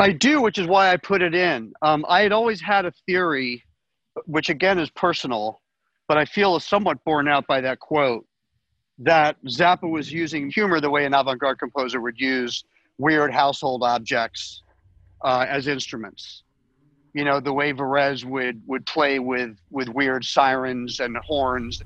[0.00, 1.72] I do, which is why I put it in.
[1.82, 3.64] Um, I had always had a theory,
[4.26, 5.60] which again is personal,
[6.06, 8.24] but I feel is somewhat borne out by that quote,
[8.98, 12.64] that Zappa was using humor the way an avant garde composer would use
[12.98, 14.62] weird household objects
[15.24, 16.42] uh, as instruments.
[17.14, 21.82] You know, the way Varèse would, would play with, with weird sirens and horns.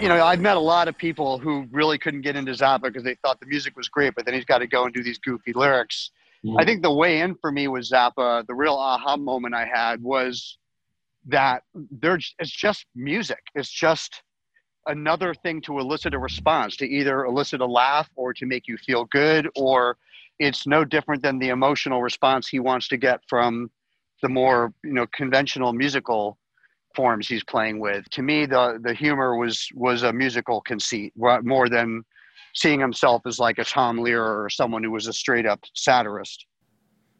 [0.00, 3.04] You know, I've met a lot of people who really couldn't get into Zappa because
[3.04, 5.18] they thought the music was great, but then he's got to go and do these
[5.18, 6.10] goofy lyrics.
[6.44, 6.58] Mm-hmm.
[6.58, 8.46] I think the way in for me was Zappa.
[8.46, 10.58] The real aha moment I had was
[11.26, 13.40] that there's it's just music.
[13.54, 14.22] It's just
[14.86, 18.78] another thing to elicit a response, to either elicit a laugh or to make you
[18.78, 19.98] feel good, or
[20.38, 23.70] it's no different than the emotional response he wants to get from
[24.22, 26.38] the more you know conventional musical
[26.94, 28.08] forms he's playing with.
[28.10, 32.02] To me, the the humor was was a musical conceit more than
[32.54, 36.46] seeing himself as like a Tom Lehrer or someone who was a straight up satirist.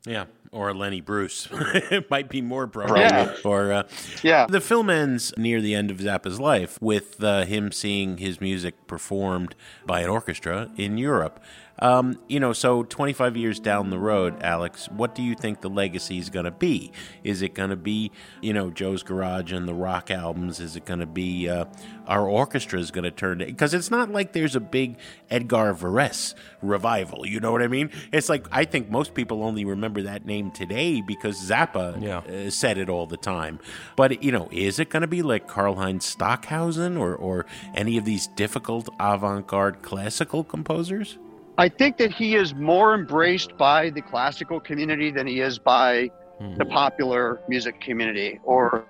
[0.07, 1.47] Yeah, or Lenny Bruce.
[1.53, 3.11] it might be more appropriate.
[3.11, 3.35] Yeah.
[3.45, 3.83] Or uh,
[4.23, 4.47] Yeah.
[4.49, 8.87] the film ends near the end of Zappa's life with uh, him seeing his music
[8.87, 9.55] performed
[9.85, 11.39] by an orchestra in Europe.
[11.81, 15.71] Um, you know, so 25 years down the road, Alex, what do you think the
[15.71, 16.93] legacy is going to be?
[17.25, 20.61] Is it going to be, you know, Joe's Garage and the rock albums?
[20.61, 21.65] Is it going to be uh,
[22.07, 23.39] our orchestra is going to turn?
[23.39, 24.99] Because it's not like there's a big
[25.31, 27.27] Edgard Varèse revival.
[27.27, 27.91] You know what I mean?
[28.13, 32.79] It's like I think most people only remember that name today because Zappa uh, said
[32.79, 33.59] it all the time.
[33.97, 38.05] But you know, is it going to be like Karlheinz Stockhausen or or any of
[38.05, 41.19] these difficult avant-garde classical composers?
[41.59, 46.11] I think that he is more embraced by the classical community than he is by
[46.57, 48.87] the popular music community or,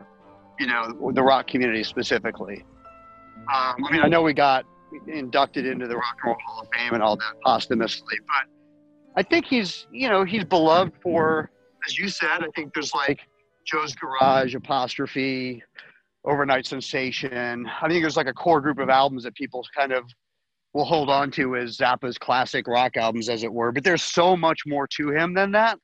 [0.61, 2.65] you know, the rock community specifically.
[3.53, 4.65] Um, I mean, I know we got
[5.09, 8.47] inducted into the Rock and Roll Hall of Fame and all that posthumously, but
[9.17, 11.51] I think he's, you know, he's beloved for,
[11.87, 13.21] as you said, I think there's like
[13.65, 15.63] Joe's Garage, Apostrophe,
[16.25, 17.69] Over-Nite Sensation.
[17.83, 20.05] I think there's like a core group of albums that people kind of
[20.73, 23.73] will hold on to as Zappa's classic rock albums, as it were.
[23.73, 25.79] But there's so much more to him than that.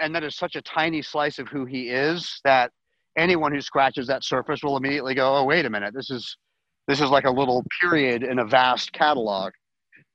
[0.00, 2.70] And that is such a tiny slice of who he is that
[3.16, 6.36] anyone who scratches that surface will immediately go, oh, wait a minute, this is
[6.86, 9.52] this is like a little period in a vast catalog.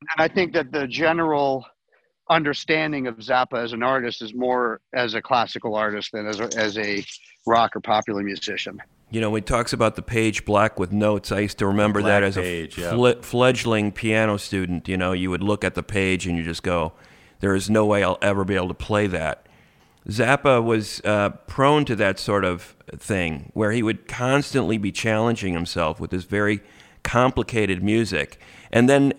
[0.02, 1.66] And I think that the general
[2.32, 6.50] understanding of Zappa as an artist is more as a classical artist than as a,
[6.58, 7.06] as a
[7.46, 8.82] rock or popular musician.
[9.12, 12.00] You know, when he talks about the page black with notes, I used to remember
[12.00, 12.92] Black that as page, a yeah.
[12.92, 14.88] fle- fledgling piano student.
[14.88, 16.94] You know, you would look at the page and you just go,
[17.42, 19.46] there is no way I'll ever be able to play that.
[20.08, 25.54] Zappa was uh, prone to that sort of thing where he would constantly be challenging
[25.54, 26.62] himself with this very
[27.04, 28.40] complicated music
[28.72, 29.14] and then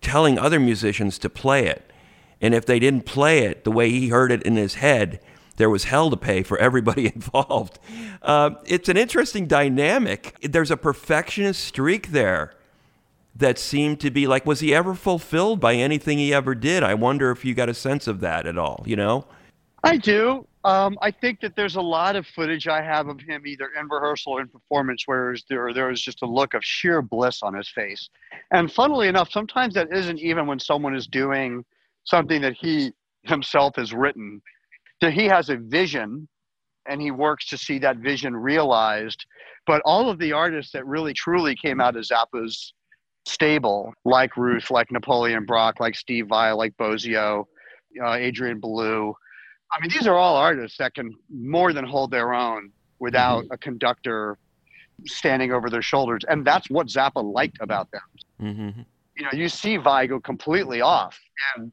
[0.00, 1.90] telling other musicians to play it.
[2.44, 5.18] And if they didn't play it the way he heard it in his head,
[5.56, 7.78] there was hell to pay for everybody involved.
[8.20, 10.36] Uh, it's an interesting dynamic.
[10.42, 12.52] There's a perfectionist streak there
[13.34, 16.82] that seemed to be like, was he ever fulfilled by anything he ever did?
[16.82, 19.24] I wonder if you got a sense of that at all, you know?
[19.82, 20.46] I do.
[20.64, 23.88] Um, I think that there's a lot of footage I have of him either in
[23.88, 27.54] rehearsal or in performance where there there was just a look of sheer bliss on
[27.54, 28.10] his face.
[28.50, 31.64] And funnily enough, sometimes that isn't even when someone is doing
[32.04, 34.40] something that he himself has written.
[35.00, 36.28] That he has a vision
[36.86, 39.24] and he works to see that vision realized.
[39.66, 42.74] But all of the artists that really truly came out of Zappa's
[43.26, 47.44] stable, like Ruth, like Napoleon Brock, like Steve Vai, like Bozzio,
[48.02, 49.14] uh, Adrian Belew,
[49.74, 53.58] I mean, these are all artists that can more than hold their own without a
[53.58, 54.38] conductor
[55.04, 56.22] standing over their shoulders.
[56.28, 58.02] And that's what Zappa liked about them.
[58.40, 58.80] Mm-hmm.
[59.16, 61.18] You know, you see Vai go completely off,
[61.56, 61.72] and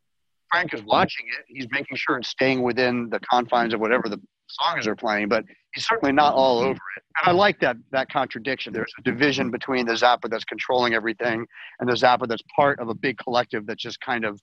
[0.52, 1.46] Frank is watching it.
[1.48, 5.46] He's making sure it's staying within the confines of whatever the songs are playing, but
[5.74, 7.04] he's certainly not all over it.
[7.22, 8.74] And I like that that contradiction.
[8.74, 11.46] There's a division between the Zappa that's controlling everything
[11.80, 14.42] and the Zappa that's part of a big collective that's just kind of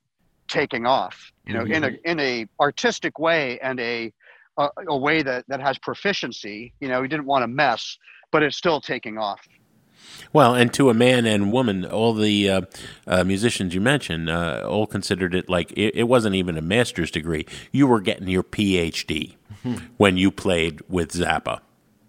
[0.48, 2.10] taking off you know in a mm-hmm.
[2.10, 4.12] in a artistic way and a
[4.56, 7.96] a, a way that that has proficiency you know he didn't want to mess
[8.32, 9.40] but it's still taking off
[10.32, 12.60] Well, and to a man and woman, all the uh,
[13.06, 17.10] uh, musicians you mentioned uh, all considered it like it, it wasn't even a master's
[17.10, 17.46] degree.
[17.72, 19.36] You were getting your PhD
[19.96, 21.60] when you played with Zappa.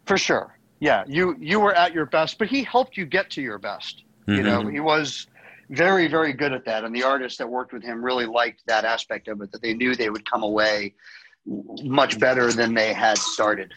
[0.05, 0.57] for sure.
[0.80, 4.03] Yeah you you were at your best but he helped you get to your best.
[4.28, 5.28] You know he was
[5.70, 8.86] very very good at that and the artists that worked with him really liked that
[8.86, 10.93] aspect of it that they knew they would come away
[11.45, 13.74] much better than they had started.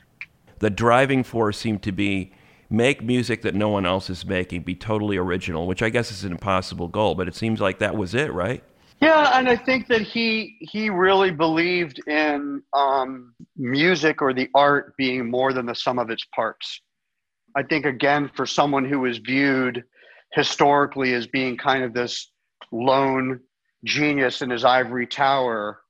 [0.58, 2.32] The driving force seemed to be
[2.72, 6.24] make music that no one else is making, be totally original, which I guess is
[6.24, 8.64] an impossible goal, but it seems like that was it, right?
[9.00, 14.96] Yeah, and I think that he he really believed in um, music or the art
[14.96, 16.80] being more than the sum of its parts.
[17.56, 19.82] I think again for someone who was viewed
[20.32, 22.30] historically as being kind of this
[22.70, 23.40] lone
[23.84, 25.80] genius in his ivory tower,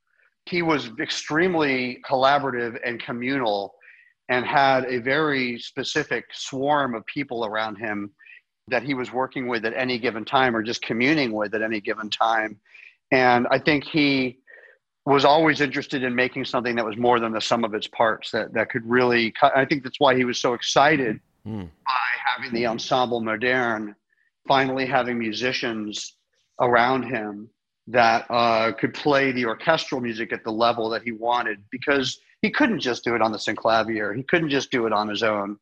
[0.45, 3.75] he was extremely collaborative and communal
[4.29, 8.11] and had a very specific swarm of people around him
[8.69, 11.81] that he was working with at any given time or just communing with at any
[11.81, 12.59] given time.
[13.11, 14.39] And I think he
[15.05, 18.31] was always interested in making something that was more than the sum of its parts
[18.31, 19.51] that, that could really cut.
[19.55, 21.69] I think that's why he was so excited Mm.
[21.85, 21.91] by
[22.25, 23.95] having the ensemble moderne,
[24.47, 26.15] finally having musicians
[26.61, 27.49] around him
[27.87, 32.51] that uh, could play the orchestral music at the level that he wanted because he
[32.51, 34.15] couldn't just do it on the synclavier.
[34.15, 35.57] He couldn't just do it on his own.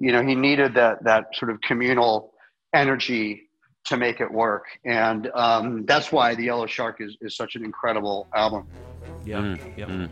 [0.00, 2.32] You know, he needed that that sort of communal
[2.74, 3.42] energy
[3.84, 7.64] to make it work, and um, that's why the Yellow Shark is, is such an
[7.64, 8.66] incredible album.
[9.24, 9.84] Yeah, yeah.
[9.86, 10.08] Mm.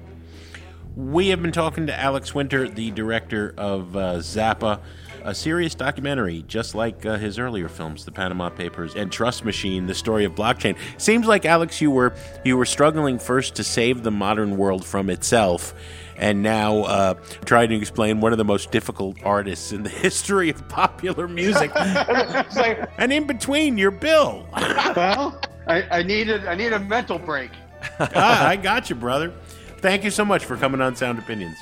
[0.94, 4.80] We have been talking to Alex Winter, the director of uh, Zappa,
[5.24, 9.86] a serious documentary, just like uh, his earlier films, The Panama Papers and Trust Machine:
[9.86, 10.76] The Story of Blockchain.
[10.98, 12.12] Seems like Alex, you were
[12.44, 15.74] you were struggling first to save the modern world from itself,
[16.20, 17.14] and now uh,
[17.44, 21.72] trying to explain one of the most difficult artists in the history of popular music.
[21.76, 24.46] and in between, you're Bill.
[24.94, 27.50] well, I, I needed I need a mental break.
[27.98, 29.32] ah, I got you, brother.
[29.78, 31.56] Thank you so much for coming on Sound Opinions.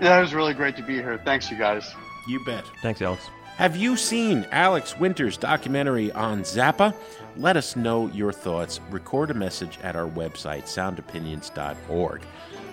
[0.00, 1.20] Yeah, it was really great to be here.
[1.24, 1.92] Thanks, you guys.
[2.28, 2.64] You bet.
[2.82, 3.28] Thanks, Alex.
[3.56, 6.94] Have you seen Alex Winter's documentary on Zappa?
[7.36, 8.78] Let us know your thoughts.
[8.90, 12.22] Record a message at our website, soundopinions.org.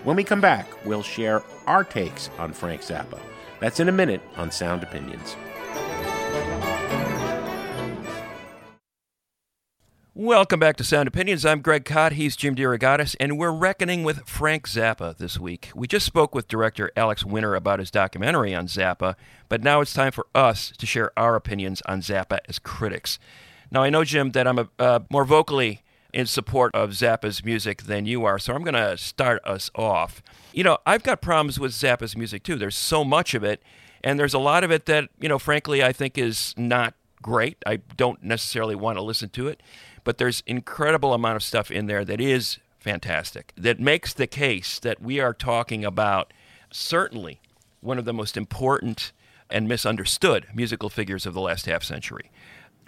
[0.06, 3.18] When we come back, we'll share our takes on Frank Zappa.
[3.58, 5.34] That's in a minute on Sound Opinions.
[10.14, 11.44] Welcome back to Sound Opinions.
[11.44, 12.12] I'm Greg Kot.
[12.12, 15.72] He's Jim DeRogatis, and we're reckoning with Frank Zappa this week.
[15.74, 19.16] We just spoke with director Alex Winter about his documentary on Zappa,
[19.48, 23.18] but now it's time for us to share our opinions on Zappa as critics.
[23.72, 25.82] Now, I know, Jim, that I'm a, uh, more vocally
[26.16, 30.22] in support of Zappa's music than you are, so I'm going to start us off.
[30.52, 32.56] You know, I've got problems with Zappa's music too.
[32.56, 33.62] There's so much of it,
[34.02, 37.56] and there's a lot of it that, you know, frankly, I think is not great.
[37.64, 39.62] I don't necessarily want to listen to it
[40.06, 44.78] but there's incredible amount of stuff in there that is fantastic that makes the case
[44.78, 46.32] that we are talking about
[46.70, 47.40] certainly
[47.80, 49.12] one of the most important
[49.50, 52.30] and misunderstood musical figures of the last half century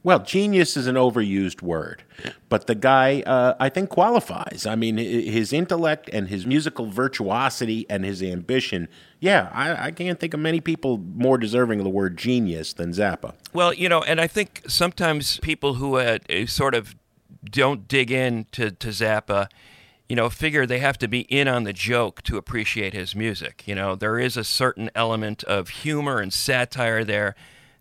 [0.05, 2.05] Well, genius is an overused word,
[2.49, 4.65] but the guy, uh, I think, qualifies.
[4.65, 8.89] I mean, his intellect and his musical virtuosity and his ambition.
[9.19, 12.93] Yeah, I, I can't think of many people more deserving of the word genius than
[12.93, 13.35] Zappa.
[13.53, 16.95] Well, you know, and I think sometimes people who uh, uh, sort of
[17.45, 19.49] don't dig in to, to Zappa,
[20.09, 23.65] you know, figure they have to be in on the joke to appreciate his music.
[23.67, 27.35] You know, there is a certain element of humor and satire there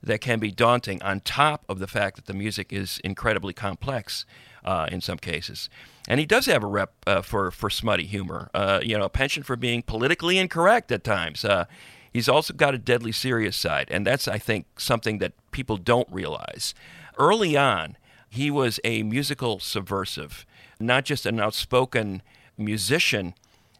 [0.07, 4.25] that can be daunting, on top of the fact that the music is incredibly complex
[4.65, 5.69] uh, in some cases.
[6.07, 9.09] And he does have a rep uh, for, for smutty humor, uh, you know, a
[9.09, 11.45] penchant for being politically incorrect at times.
[11.45, 11.65] Uh,
[12.11, 16.07] he's also got a deadly serious side, and that's, I think, something that people don't
[16.11, 16.73] realize.
[17.17, 17.97] Early on,
[18.29, 20.45] he was a musical subversive,
[20.79, 22.21] not just an outspoken
[22.57, 23.33] musician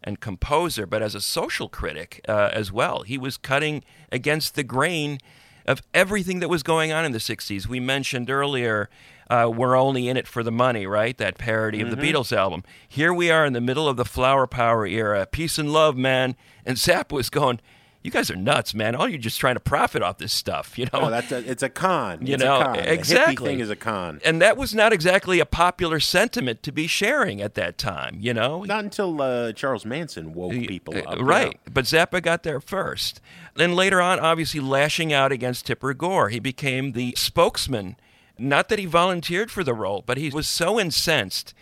[0.03, 3.01] and composer, but as a social critic uh, as well.
[3.01, 5.19] He was cutting against the grain
[5.68, 7.68] of everything that was going on in the 60s.
[7.68, 8.89] We mentioned earlier,
[9.30, 11.18] uh, We're Only in It for the Money, right?
[11.18, 12.13] That parody of the Mhm.
[12.13, 12.63] Beatles album.
[12.88, 15.26] Here we are in the middle of the flower power era.
[15.30, 16.36] Peace and love, man.
[16.65, 17.59] And Zapp was going,
[18.03, 18.95] You guys are nuts, man.
[18.95, 20.89] All you're just trying to profit off this stuff, you know?
[21.01, 22.25] Oh, that's a, it's a con.
[22.25, 22.73] You It's know, a con.
[22.77, 23.47] The exactly.
[23.47, 24.21] thing is a con.
[24.23, 28.33] and that was not exactly a popular sentiment to be sharing at that time, you
[28.33, 28.63] know?
[28.63, 31.19] Not until uh, Charles Manson woke people Uh, up.
[31.19, 31.59] right.
[31.71, 33.19] But Zappa got there first.
[33.55, 37.97] Then later on, obviously lashing out against Tipper Gore, he became the spokesman.
[38.37, 41.53] Not that he volunteered for the role, but he was so incensed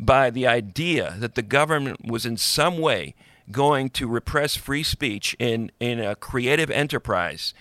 [0.00, 3.14] by the idea that the government was in some way
[3.50, 7.54] going to repress free speech in, in a creative enterprise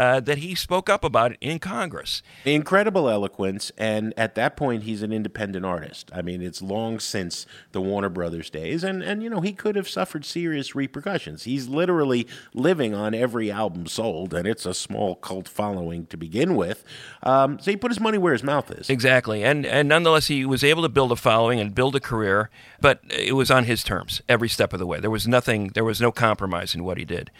[0.00, 2.22] uh, that he spoke up about it in Congress.
[2.46, 6.10] Incredible eloquence, and at that point, he's an independent artist.
[6.14, 9.76] I mean, it's long since the Warner Brothers days, and, and you know, he could
[9.76, 11.42] have suffered serious repercussions.
[11.42, 16.56] He's literally living on every album sold, and it's a small cult following to begin
[16.56, 16.82] with.
[17.22, 18.88] Um, so he put his money where his mouth is.
[18.88, 22.48] Exactly, and and nonetheless, he was able to build a following and build a career,
[22.80, 24.98] but it was on his terms every step of the way.
[24.98, 27.30] There was nothing, there was no compromise in what he did.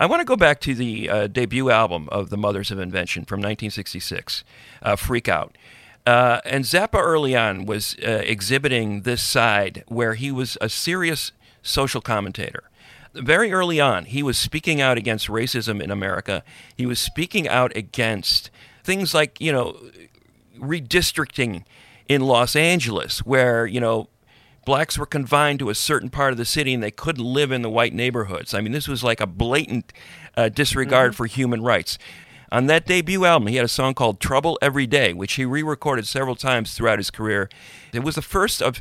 [0.00, 3.26] I want to go back to the uh, debut album of the Mothers of Invention
[3.26, 4.44] from 1966,
[4.80, 5.58] uh, Freak Out.
[6.06, 11.32] Uh, and Zappa early on was uh, exhibiting this side where he was a serious
[11.62, 12.70] social commentator.
[13.12, 16.42] Very early on, he was speaking out against racism in America.
[16.74, 18.50] He was speaking out against
[18.82, 19.76] things like, you know,
[20.58, 21.64] redistricting
[22.08, 24.08] in Los Angeles, where, you know,
[24.70, 27.60] blacks were confined to a certain part of the city and they couldn't live in
[27.60, 28.54] the white neighborhoods.
[28.54, 29.92] I mean, this was like a blatant
[30.36, 31.98] uh, disregard for human rights.
[32.52, 35.64] On that debut album, he had a song called Trouble Every Day, which he re
[35.64, 37.48] recorded several times throughout his career.
[37.92, 38.80] It was the first of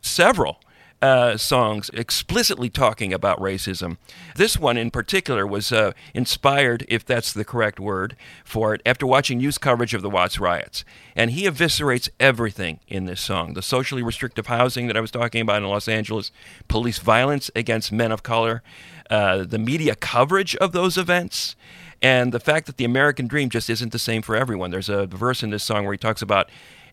[0.00, 0.58] several
[1.02, 3.96] uh, songs explicitly talking about racism.
[4.36, 9.06] This one in particular was uh, inspired, if that's the correct word for it, after
[9.06, 10.84] watching news coverage of the Watts riots.
[11.16, 15.40] And he eviscerates everything in this song the socially restrictive housing that I was talking
[15.40, 16.32] about in Los Angeles,
[16.68, 18.62] police violence against men of color,
[19.08, 21.56] uh, the media coverage of those events.
[22.02, 24.70] And the fact that the American dream just isn't the same for everyone.
[24.70, 26.48] There's a verse in this song where he talks about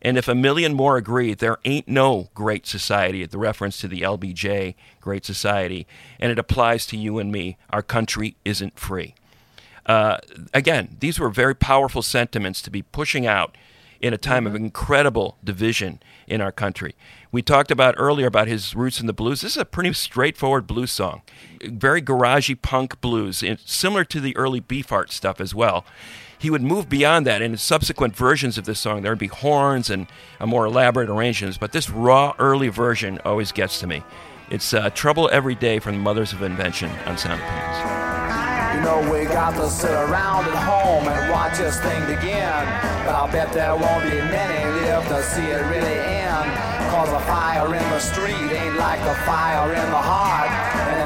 [0.08, 4.04] and if a million more agree, there ain't no great society, the reference to the
[4.04, 5.86] LBJ Great Society,
[6.18, 7.58] and it applies to you and me.
[7.72, 9.16] Our country isn't free.
[9.86, 10.20] Uh,
[10.54, 13.58] again, these were very powerful sentiments to be pushing out
[14.00, 16.96] in a time of incredible division in our country.
[17.30, 19.42] We talked about earlier about his roots in the blues.
[19.42, 21.22] This is a pretty straightforward blues song,
[21.62, 25.84] very garagey punk blues, similar to the early Beefheart stuff as well
[26.40, 29.02] he would move beyond that in subsequent versions of this song.
[29.02, 30.08] There would be horns and
[30.40, 34.04] a more elaborate arrangements, but this raw early version always gets to me.
[34.50, 38.08] It's uh, Trouble Every Day from the Mothers of Invention on Sound Opinions.
[38.78, 42.64] You know we got to sit around at home and watch this thing begin.
[43.04, 46.48] But I'll bet there won't be many live to see it really end.
[46.92, 50.57] Cause the fire in the street ain't like the fire in the heart.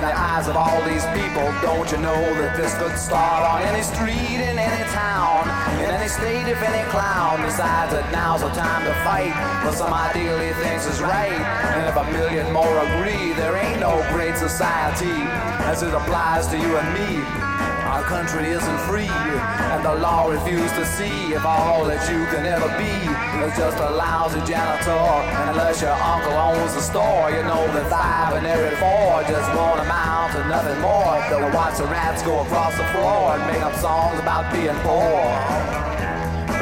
[0.01, 3.61] In the eyes of all these people, don't you know that this could start on
[3.61, 5.45] any street in any town,
[5.77, 9.29] in any state if any clown decides that now's the time to fight
[9.61, 11.37] for some ideal he thinks is right.
[11.77, 15.21] And if a million more agree, there ain't no great society
[15.69, 17.50] as it applies to you and me.
[17.91, 22.45] Our country isn't free, and the law refuses to see if all that you can
[22.47, 22.95] ever be
[23.43, 24.95] is just a lousy janitor.
[24.95, 29.43] And unless your uncle owns the store, you know that five and every four just
[29.59, 33.61] won't amount to nothing more than watch the rats go across the floor and make
[33.61, 35.19] up songs about being poor.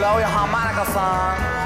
[0.01, 1.59] Blow your harmonica, son.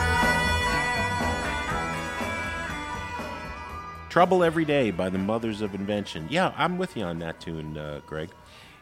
[4.09, 6.27] Trouble Every Day by the Mothers of Invention.
[6.29, 8.29] Yeah, I'm with you on that tune, uh, Greg.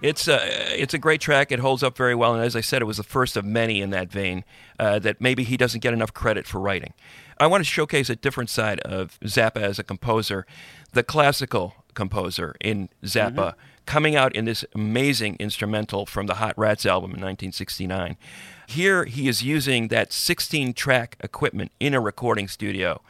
[0.01, 1.51] It's a, it's a great track.
[1.51, 2.33] It holds up very well.
[2.33, 4.43] And as I said, it was the first of many in that vein
[4.79, 6.93] uh, that maybe he doesn't get enough credit for writing.
[7.39, 10.45] I want to showcase a different side of Zappa as a composer,
[10.93, 13.59] the classical composer in Zappa, mm-hmm.
[13.85, 18.17] coming out in this amazing instrumental from the Hot Rats album in 1969.
[18.67, 23.01] Here he is using that 16 track equipment in a recording studio,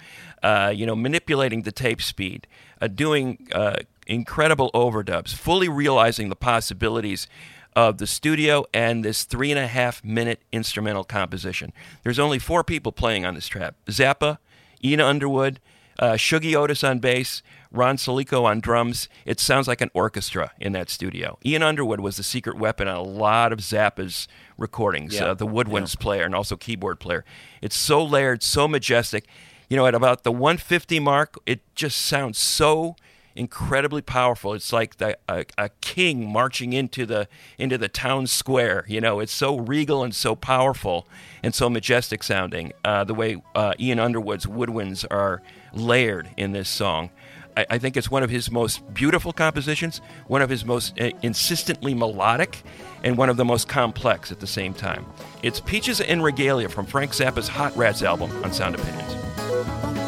[0.41, 2.47] uh, you know, manipulating the tape speed,
[2.81, 3.75] uh, doing uh,
[4.11, 7.27] incredible overdubs, fully realizing the possibilities
[7.75, 11.71] of the studio and this three and a half minute instrumental composition.
[12.03, 14.37] There's only four people playing on this track Zappa,
[14.83, 15.59] Ian Underwood,
[15.97, 17.41] uh, Shuggie Otis on bass,
[17.71, 19.07] Ron Selico on drums.
[19.25, 21.37] It sounds like an orchestra in that studio.
[21.45, 25.27] Ian Underwood was the secret weapon on a lot of Zappa's recordings, Yeah.
[25.27, 26.01] uh, the woodwinds Yeah.
[26.03, 27.23] player and also keyboard player.
[27.61, 29.25] It's so layered, so majestic.
[29.69, 32.97] You know, at about the 150 mark, it just sounds so
[33.35, 34.53] incredibly powerful.
[34.53, 37.27] It's like the, a, a king marching into the
[37.57, 38.85] into the town square.
[38.87, 41.07] You know, it's so regal and so powerful
[41.43, 42.73] and so majestic sounding.
[42.83, 45.41] Uh, the way uh, Ian Underwood's woodwinds are
[45.73, 47.09] layered in this song.
[47.55, 51.11] I, I think it's one of his most beautiful compositions, one of his most uh,
[51.21, 52.61] insistently melodic,
[53.03, 55.05] and one of the most complex at the same time.
[55.43, 60.00] It's Peaches en Regalia from Frank Zappa's Hot Rats album on Sound Opinions.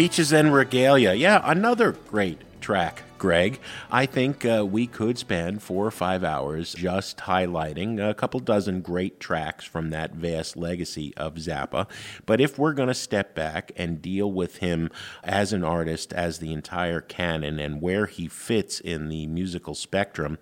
[0.00, 1.12] Peaches en Regalia.
[1.12, 3.60] Yeah, another great track, Greg.
[3.90, 8.80] I think uh, we could spend four or five hours just highlighting a couple dozen
[8.80, 11.86] great tracks from that vast legacy of Zappa.
[12.24, 14.88] But if we're going to step back and deal with him
[15.22, 20.38] as an artist, as the entire canon, and where he fits in the musical spectrum,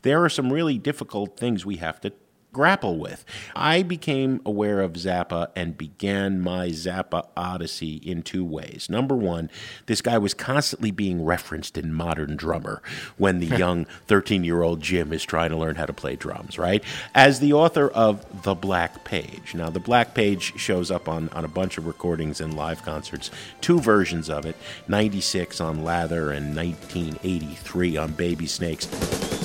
[0.00, 2.14] there are some really difficult things we have to
[2.52, 3.24] grapple with.
[3.56, 8.88] I became aware of Zappa and began my Zappa odyssey in two ways.
[8.90, 9.50] Number one,
[9.86, 12.82] this guy was constantly being referenced in Modern Drummer
[13.16, 16.58] when the young 13 year old Jim is trying to learn how to play drums,
[16.58, 16.84] right?
[17.14, 19.54] As the author of The Black Page.
[19.54, 23.30] Now, The Black Page shows up on, on a bunch of recordings and live concerts,
[23.60, 24.56] two versions of it
[24.88, 29.41] 96 on Lather and 1983 on Baby Snakes.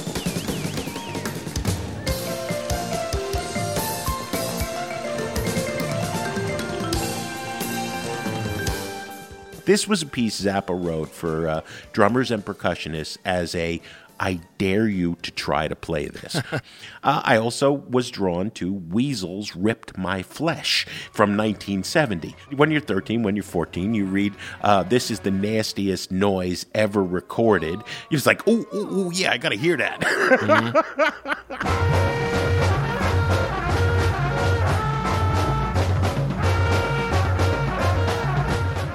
[9.67, 11.61] This was a piece Zappa wrote for uh,
[11.91, 13.81] drummers and percussionists as a
[14.17, 16.37] I dare you to try to play this.
[16.55, 16.59] uh,
[17.03, 22.33] I also was drawn to Weasels Ripped My Flesh from 1970.
[22.55, 27.03] When you're 13, when you're 14, you read, uh, This is the nastiest noise ever
[27.03, 27.83] recorded.
[28.09, 30.01] You're just like, ooh, yeah, I got to hear that.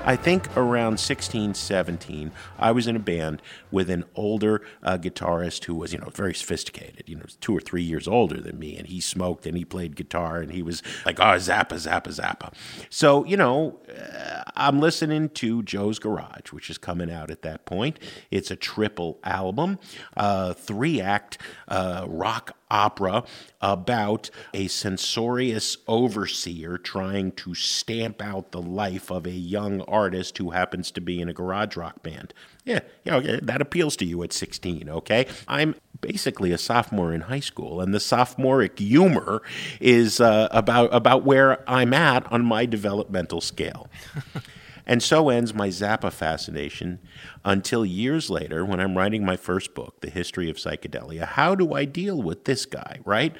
[0.05, 3.40] I think around 16, 17, I was in a band
[3.70, 7.61] with an older uh, guitarist who was, you know, very sophisticated, you know, two or
[7.61, 8.76] three years older than me.
[8.76, 12.53] And he smoked and he played guitar and he was like, oh, Zappa, Zappa, Zappa.
[12.90, 17.64] So, you know, uh, I'm listening to Joe's Garage, which is coming out at that
[17.64, 18.00] point.
[18.32, 19.78] It's a triple album,
[20.16, 21.38] uh, three act
[21.68, 23.23] uh, rock opera
[23.61, 30.51] about a censorious overseer trying to stamp out the life of a young artist who
[30.51, 32.35] happens to be in a garage rock band.
[32.64, 35.27] Yeah, you know, that appeals to you at 16, okay?
[35.47, 39.43] I'm basically a sophomore in high school, and the sophomoric humor
[39.81, 43.89] is uh, about, about where I'm at on my developmental scale.
[44.87, 46.99] And so ends my Zappa fascination
[47.45, 51.26] until years later, when I'm writing my first book, The History of Psychedelia.
[51.26, 53.35] How do I deal with this guy, right?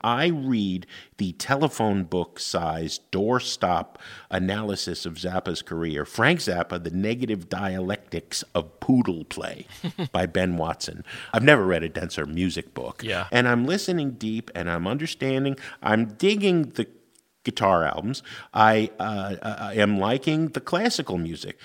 [0.00, 0.86] I read
[1.16, 3.96] the telephone book sized doorstop
[4.30, 9.66] analysis of Zappa's career, Frank Zappa, The Negative Dialectics of Poodle Play
[10.12, 11.04] by Ben Watson.
[11.32, 13.02] I've never read a denser music book.
[13.04, 13.26] Yeah.
[13.32, 16.86] And I'm listening deep and I'm understanding, I'm digging the
[17.48, 18.22] guitar albums.
[18.52, 21.58] I, uh, I am liking the classical music.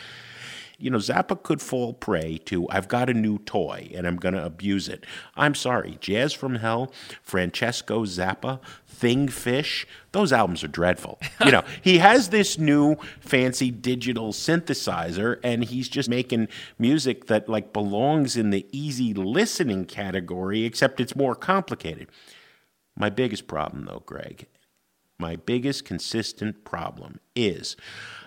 [0.79, 4.33] You know, Zappa could fall prey to I've got a new toy and I'm going
[4.33, 5.05] to abuse it.
[5.35, 11.19] I'm sorry, Jazz from Hell, Francesco Zappa, Thing Fish, those albums are dreadful.
[11.45, 16.47] You know, he has this new fancy digital synthesizer and he's just making
[16.79, 22.07] music that like belongs in the easy listening category except it's more complicated.
[22.95, 24.47] My biggest problem though, Greg,
[25.19, 27.75] my biggest consistent problem is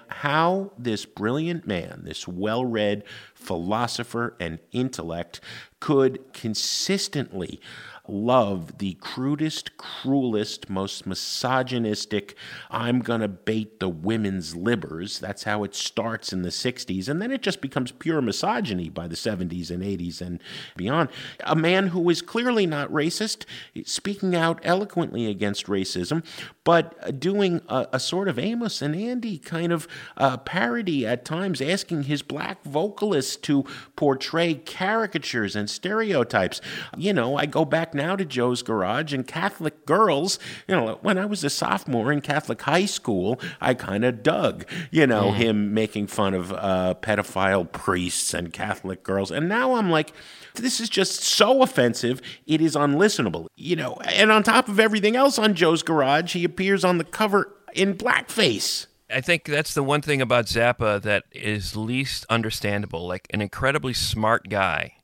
[0.09, 3.03] how this brilliant man, this well read
[3.35, 5.41] philosopher and intellect,
[5.81, 7.61] could consistently
[8.09, 12.37] love the crudest, cruelest, most misogynistic,
[12.71, 15.19] I'm going to bait the women's libbers.
[15.19, 17.09] That's how it starts in the 60s.
[17.09, 20.41] And then it just becomes pure misogyny by the 70s and 80s and
[20.77, 21.09] beyond.
[21.45, 23.45] A man who is clearly not racist,
[23.85, 26.25] speaking out eloquently against racism,
[26.65, 29.87] but doing a, a sort of Amos and Andy kind of
[30.17, 33.65] uh, parody at times, asking his black vocalists to
[33.97, 36.61] portray caricatures and stereotypes.
[36.97, 40.39] You know, I go back now to Joe's Garage and Catholic girls.
[40.69, 44.65] You know, when I was a sophomore in Catholic high school, I kind of dug,
[44.91, 45.35] you know, Mm.
[45.35, 49.31] him making fun of uh, pedophile priests and Catholic girls.
[49.31, 50.13] And now I'm like,
[50.55, 53.47] this is just so offensive, it is unlistenable.
[53.57, 57.05] You know, and on top of everything else on Joe's Garage, he appears on the
[57.05, 58.87] cover in blackface.
[59.09, 63.07] I think that's the one thing about Zappa that is least understandable.
[63.07, 64.95] Like an incredibly smart guy,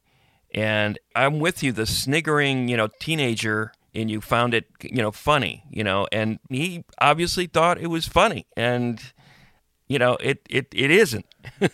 [0.52, 1.72] and I'm with you.
[1.72, 6.38] The sniggering, you know, teenager and you found it, you know, funny, you know, and
[6.48, 9.00] he obviously thought it was funny, and
[9.88, 11.26] you know, it it it isn't.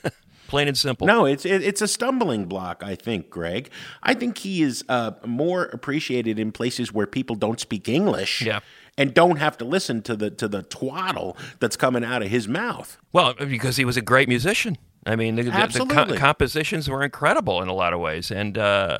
[0.48, 1.06] Plain and simple.
[1.06, 2.82] No, it's it, it's a stumbling block.
[2.82, 3.70] I think, Greg.
[4.02, 8.42] I think he is uh, more appreciated in places where people don't speak English.
[8.42, 8.60] Yeah.
[8.96, 12.48] And don't have to listen to the to the twaddle that's coming out of his
[12.48, 12.98] mouth.
[13.12, 14.76] Well, because he was a great musician.
[15.08, 18.30] I mean, the, the- the co- compositions were incredible in a lot of ways.
[18.30, 18.98] And uh,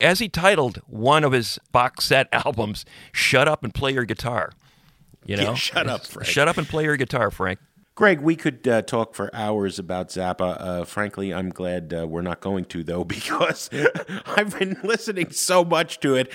[0.00, 4.52] as he titled one of his box set albums, "Shut Up and Play Your Guitar,"
[5.26, 6.26] you know, Yeah, shut up, Frank.
[6.26, 7.58] Shut up and play your guitar, Frank.
[7.96, 10.56] Greg, we could uh, talk for hours about Zappa.
[10.58, 13.68] Uh, frankly, I'm glad uh, we're not going to, though, because
[14.26, 16.32] I've been listening so much to it.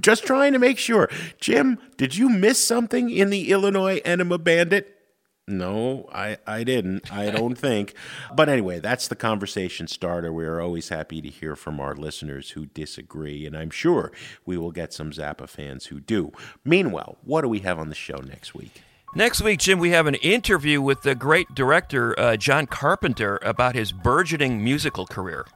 [0.00, 1.08] Just trying to make sure.
[1.40, 4.97] Jim, did you miss something in the Illinois Enema Bandit?
[5.48, 7.12] No, I, I didn't.
[7.12, 7.94] I don't think.
[8.34, 10.32] But anyway, that's the conversation starter.
[10.32, 14.12] We are always happy to hear from our listeners who disagree, and I'm sure
[14.44, 16.32] we will get some Zappa fans who do.
[16.64, 18.82] Meanwhile, what do we have on the show next week?
[19.14, 23.74] Next week, Jim, we have an interview with the great director uh, John Carpenter about
[23.74, 25.46] his burgeoning musical career.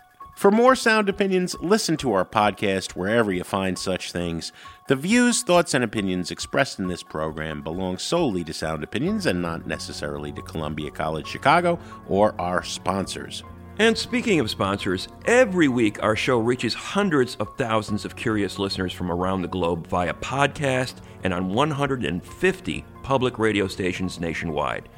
[0.42, 4.50] For more sound opinions, listen to our podcast wherever you find such things.
[4.88, 9.40] The views, thoughts, and opinions expressed in this program belong solely to Sound Opinions and
[9.40, 11.78] not necessarily to Columbia College Chicago
[12.08, 13.44] or our sponsors.
[13.78, 18.92] And speaking of sponsors, every week our show reaches hundreds of thousands of curious listeners
[18.92, 24.88] from around the globe via podcast and on 150 public radio stations nationwide.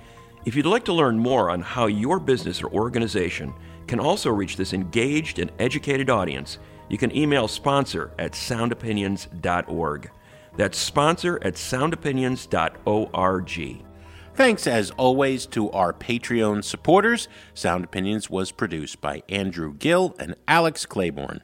[0.47, 3.53] If you'd like to learn more on how your business or organization
[3.87, 6.59] can also reach this engaged and educated audience,
[6.89, 10.11] you can email sponsor at soundopinions.org.
[10.57, 13.85] That's sponsor at soundopinions.org.
[14.35, 17.28] Thanks as always to our Patreon supporters.
[17.55, 21.43] Sound Opinions was produced by Andrew Gill and Alex Claiborne.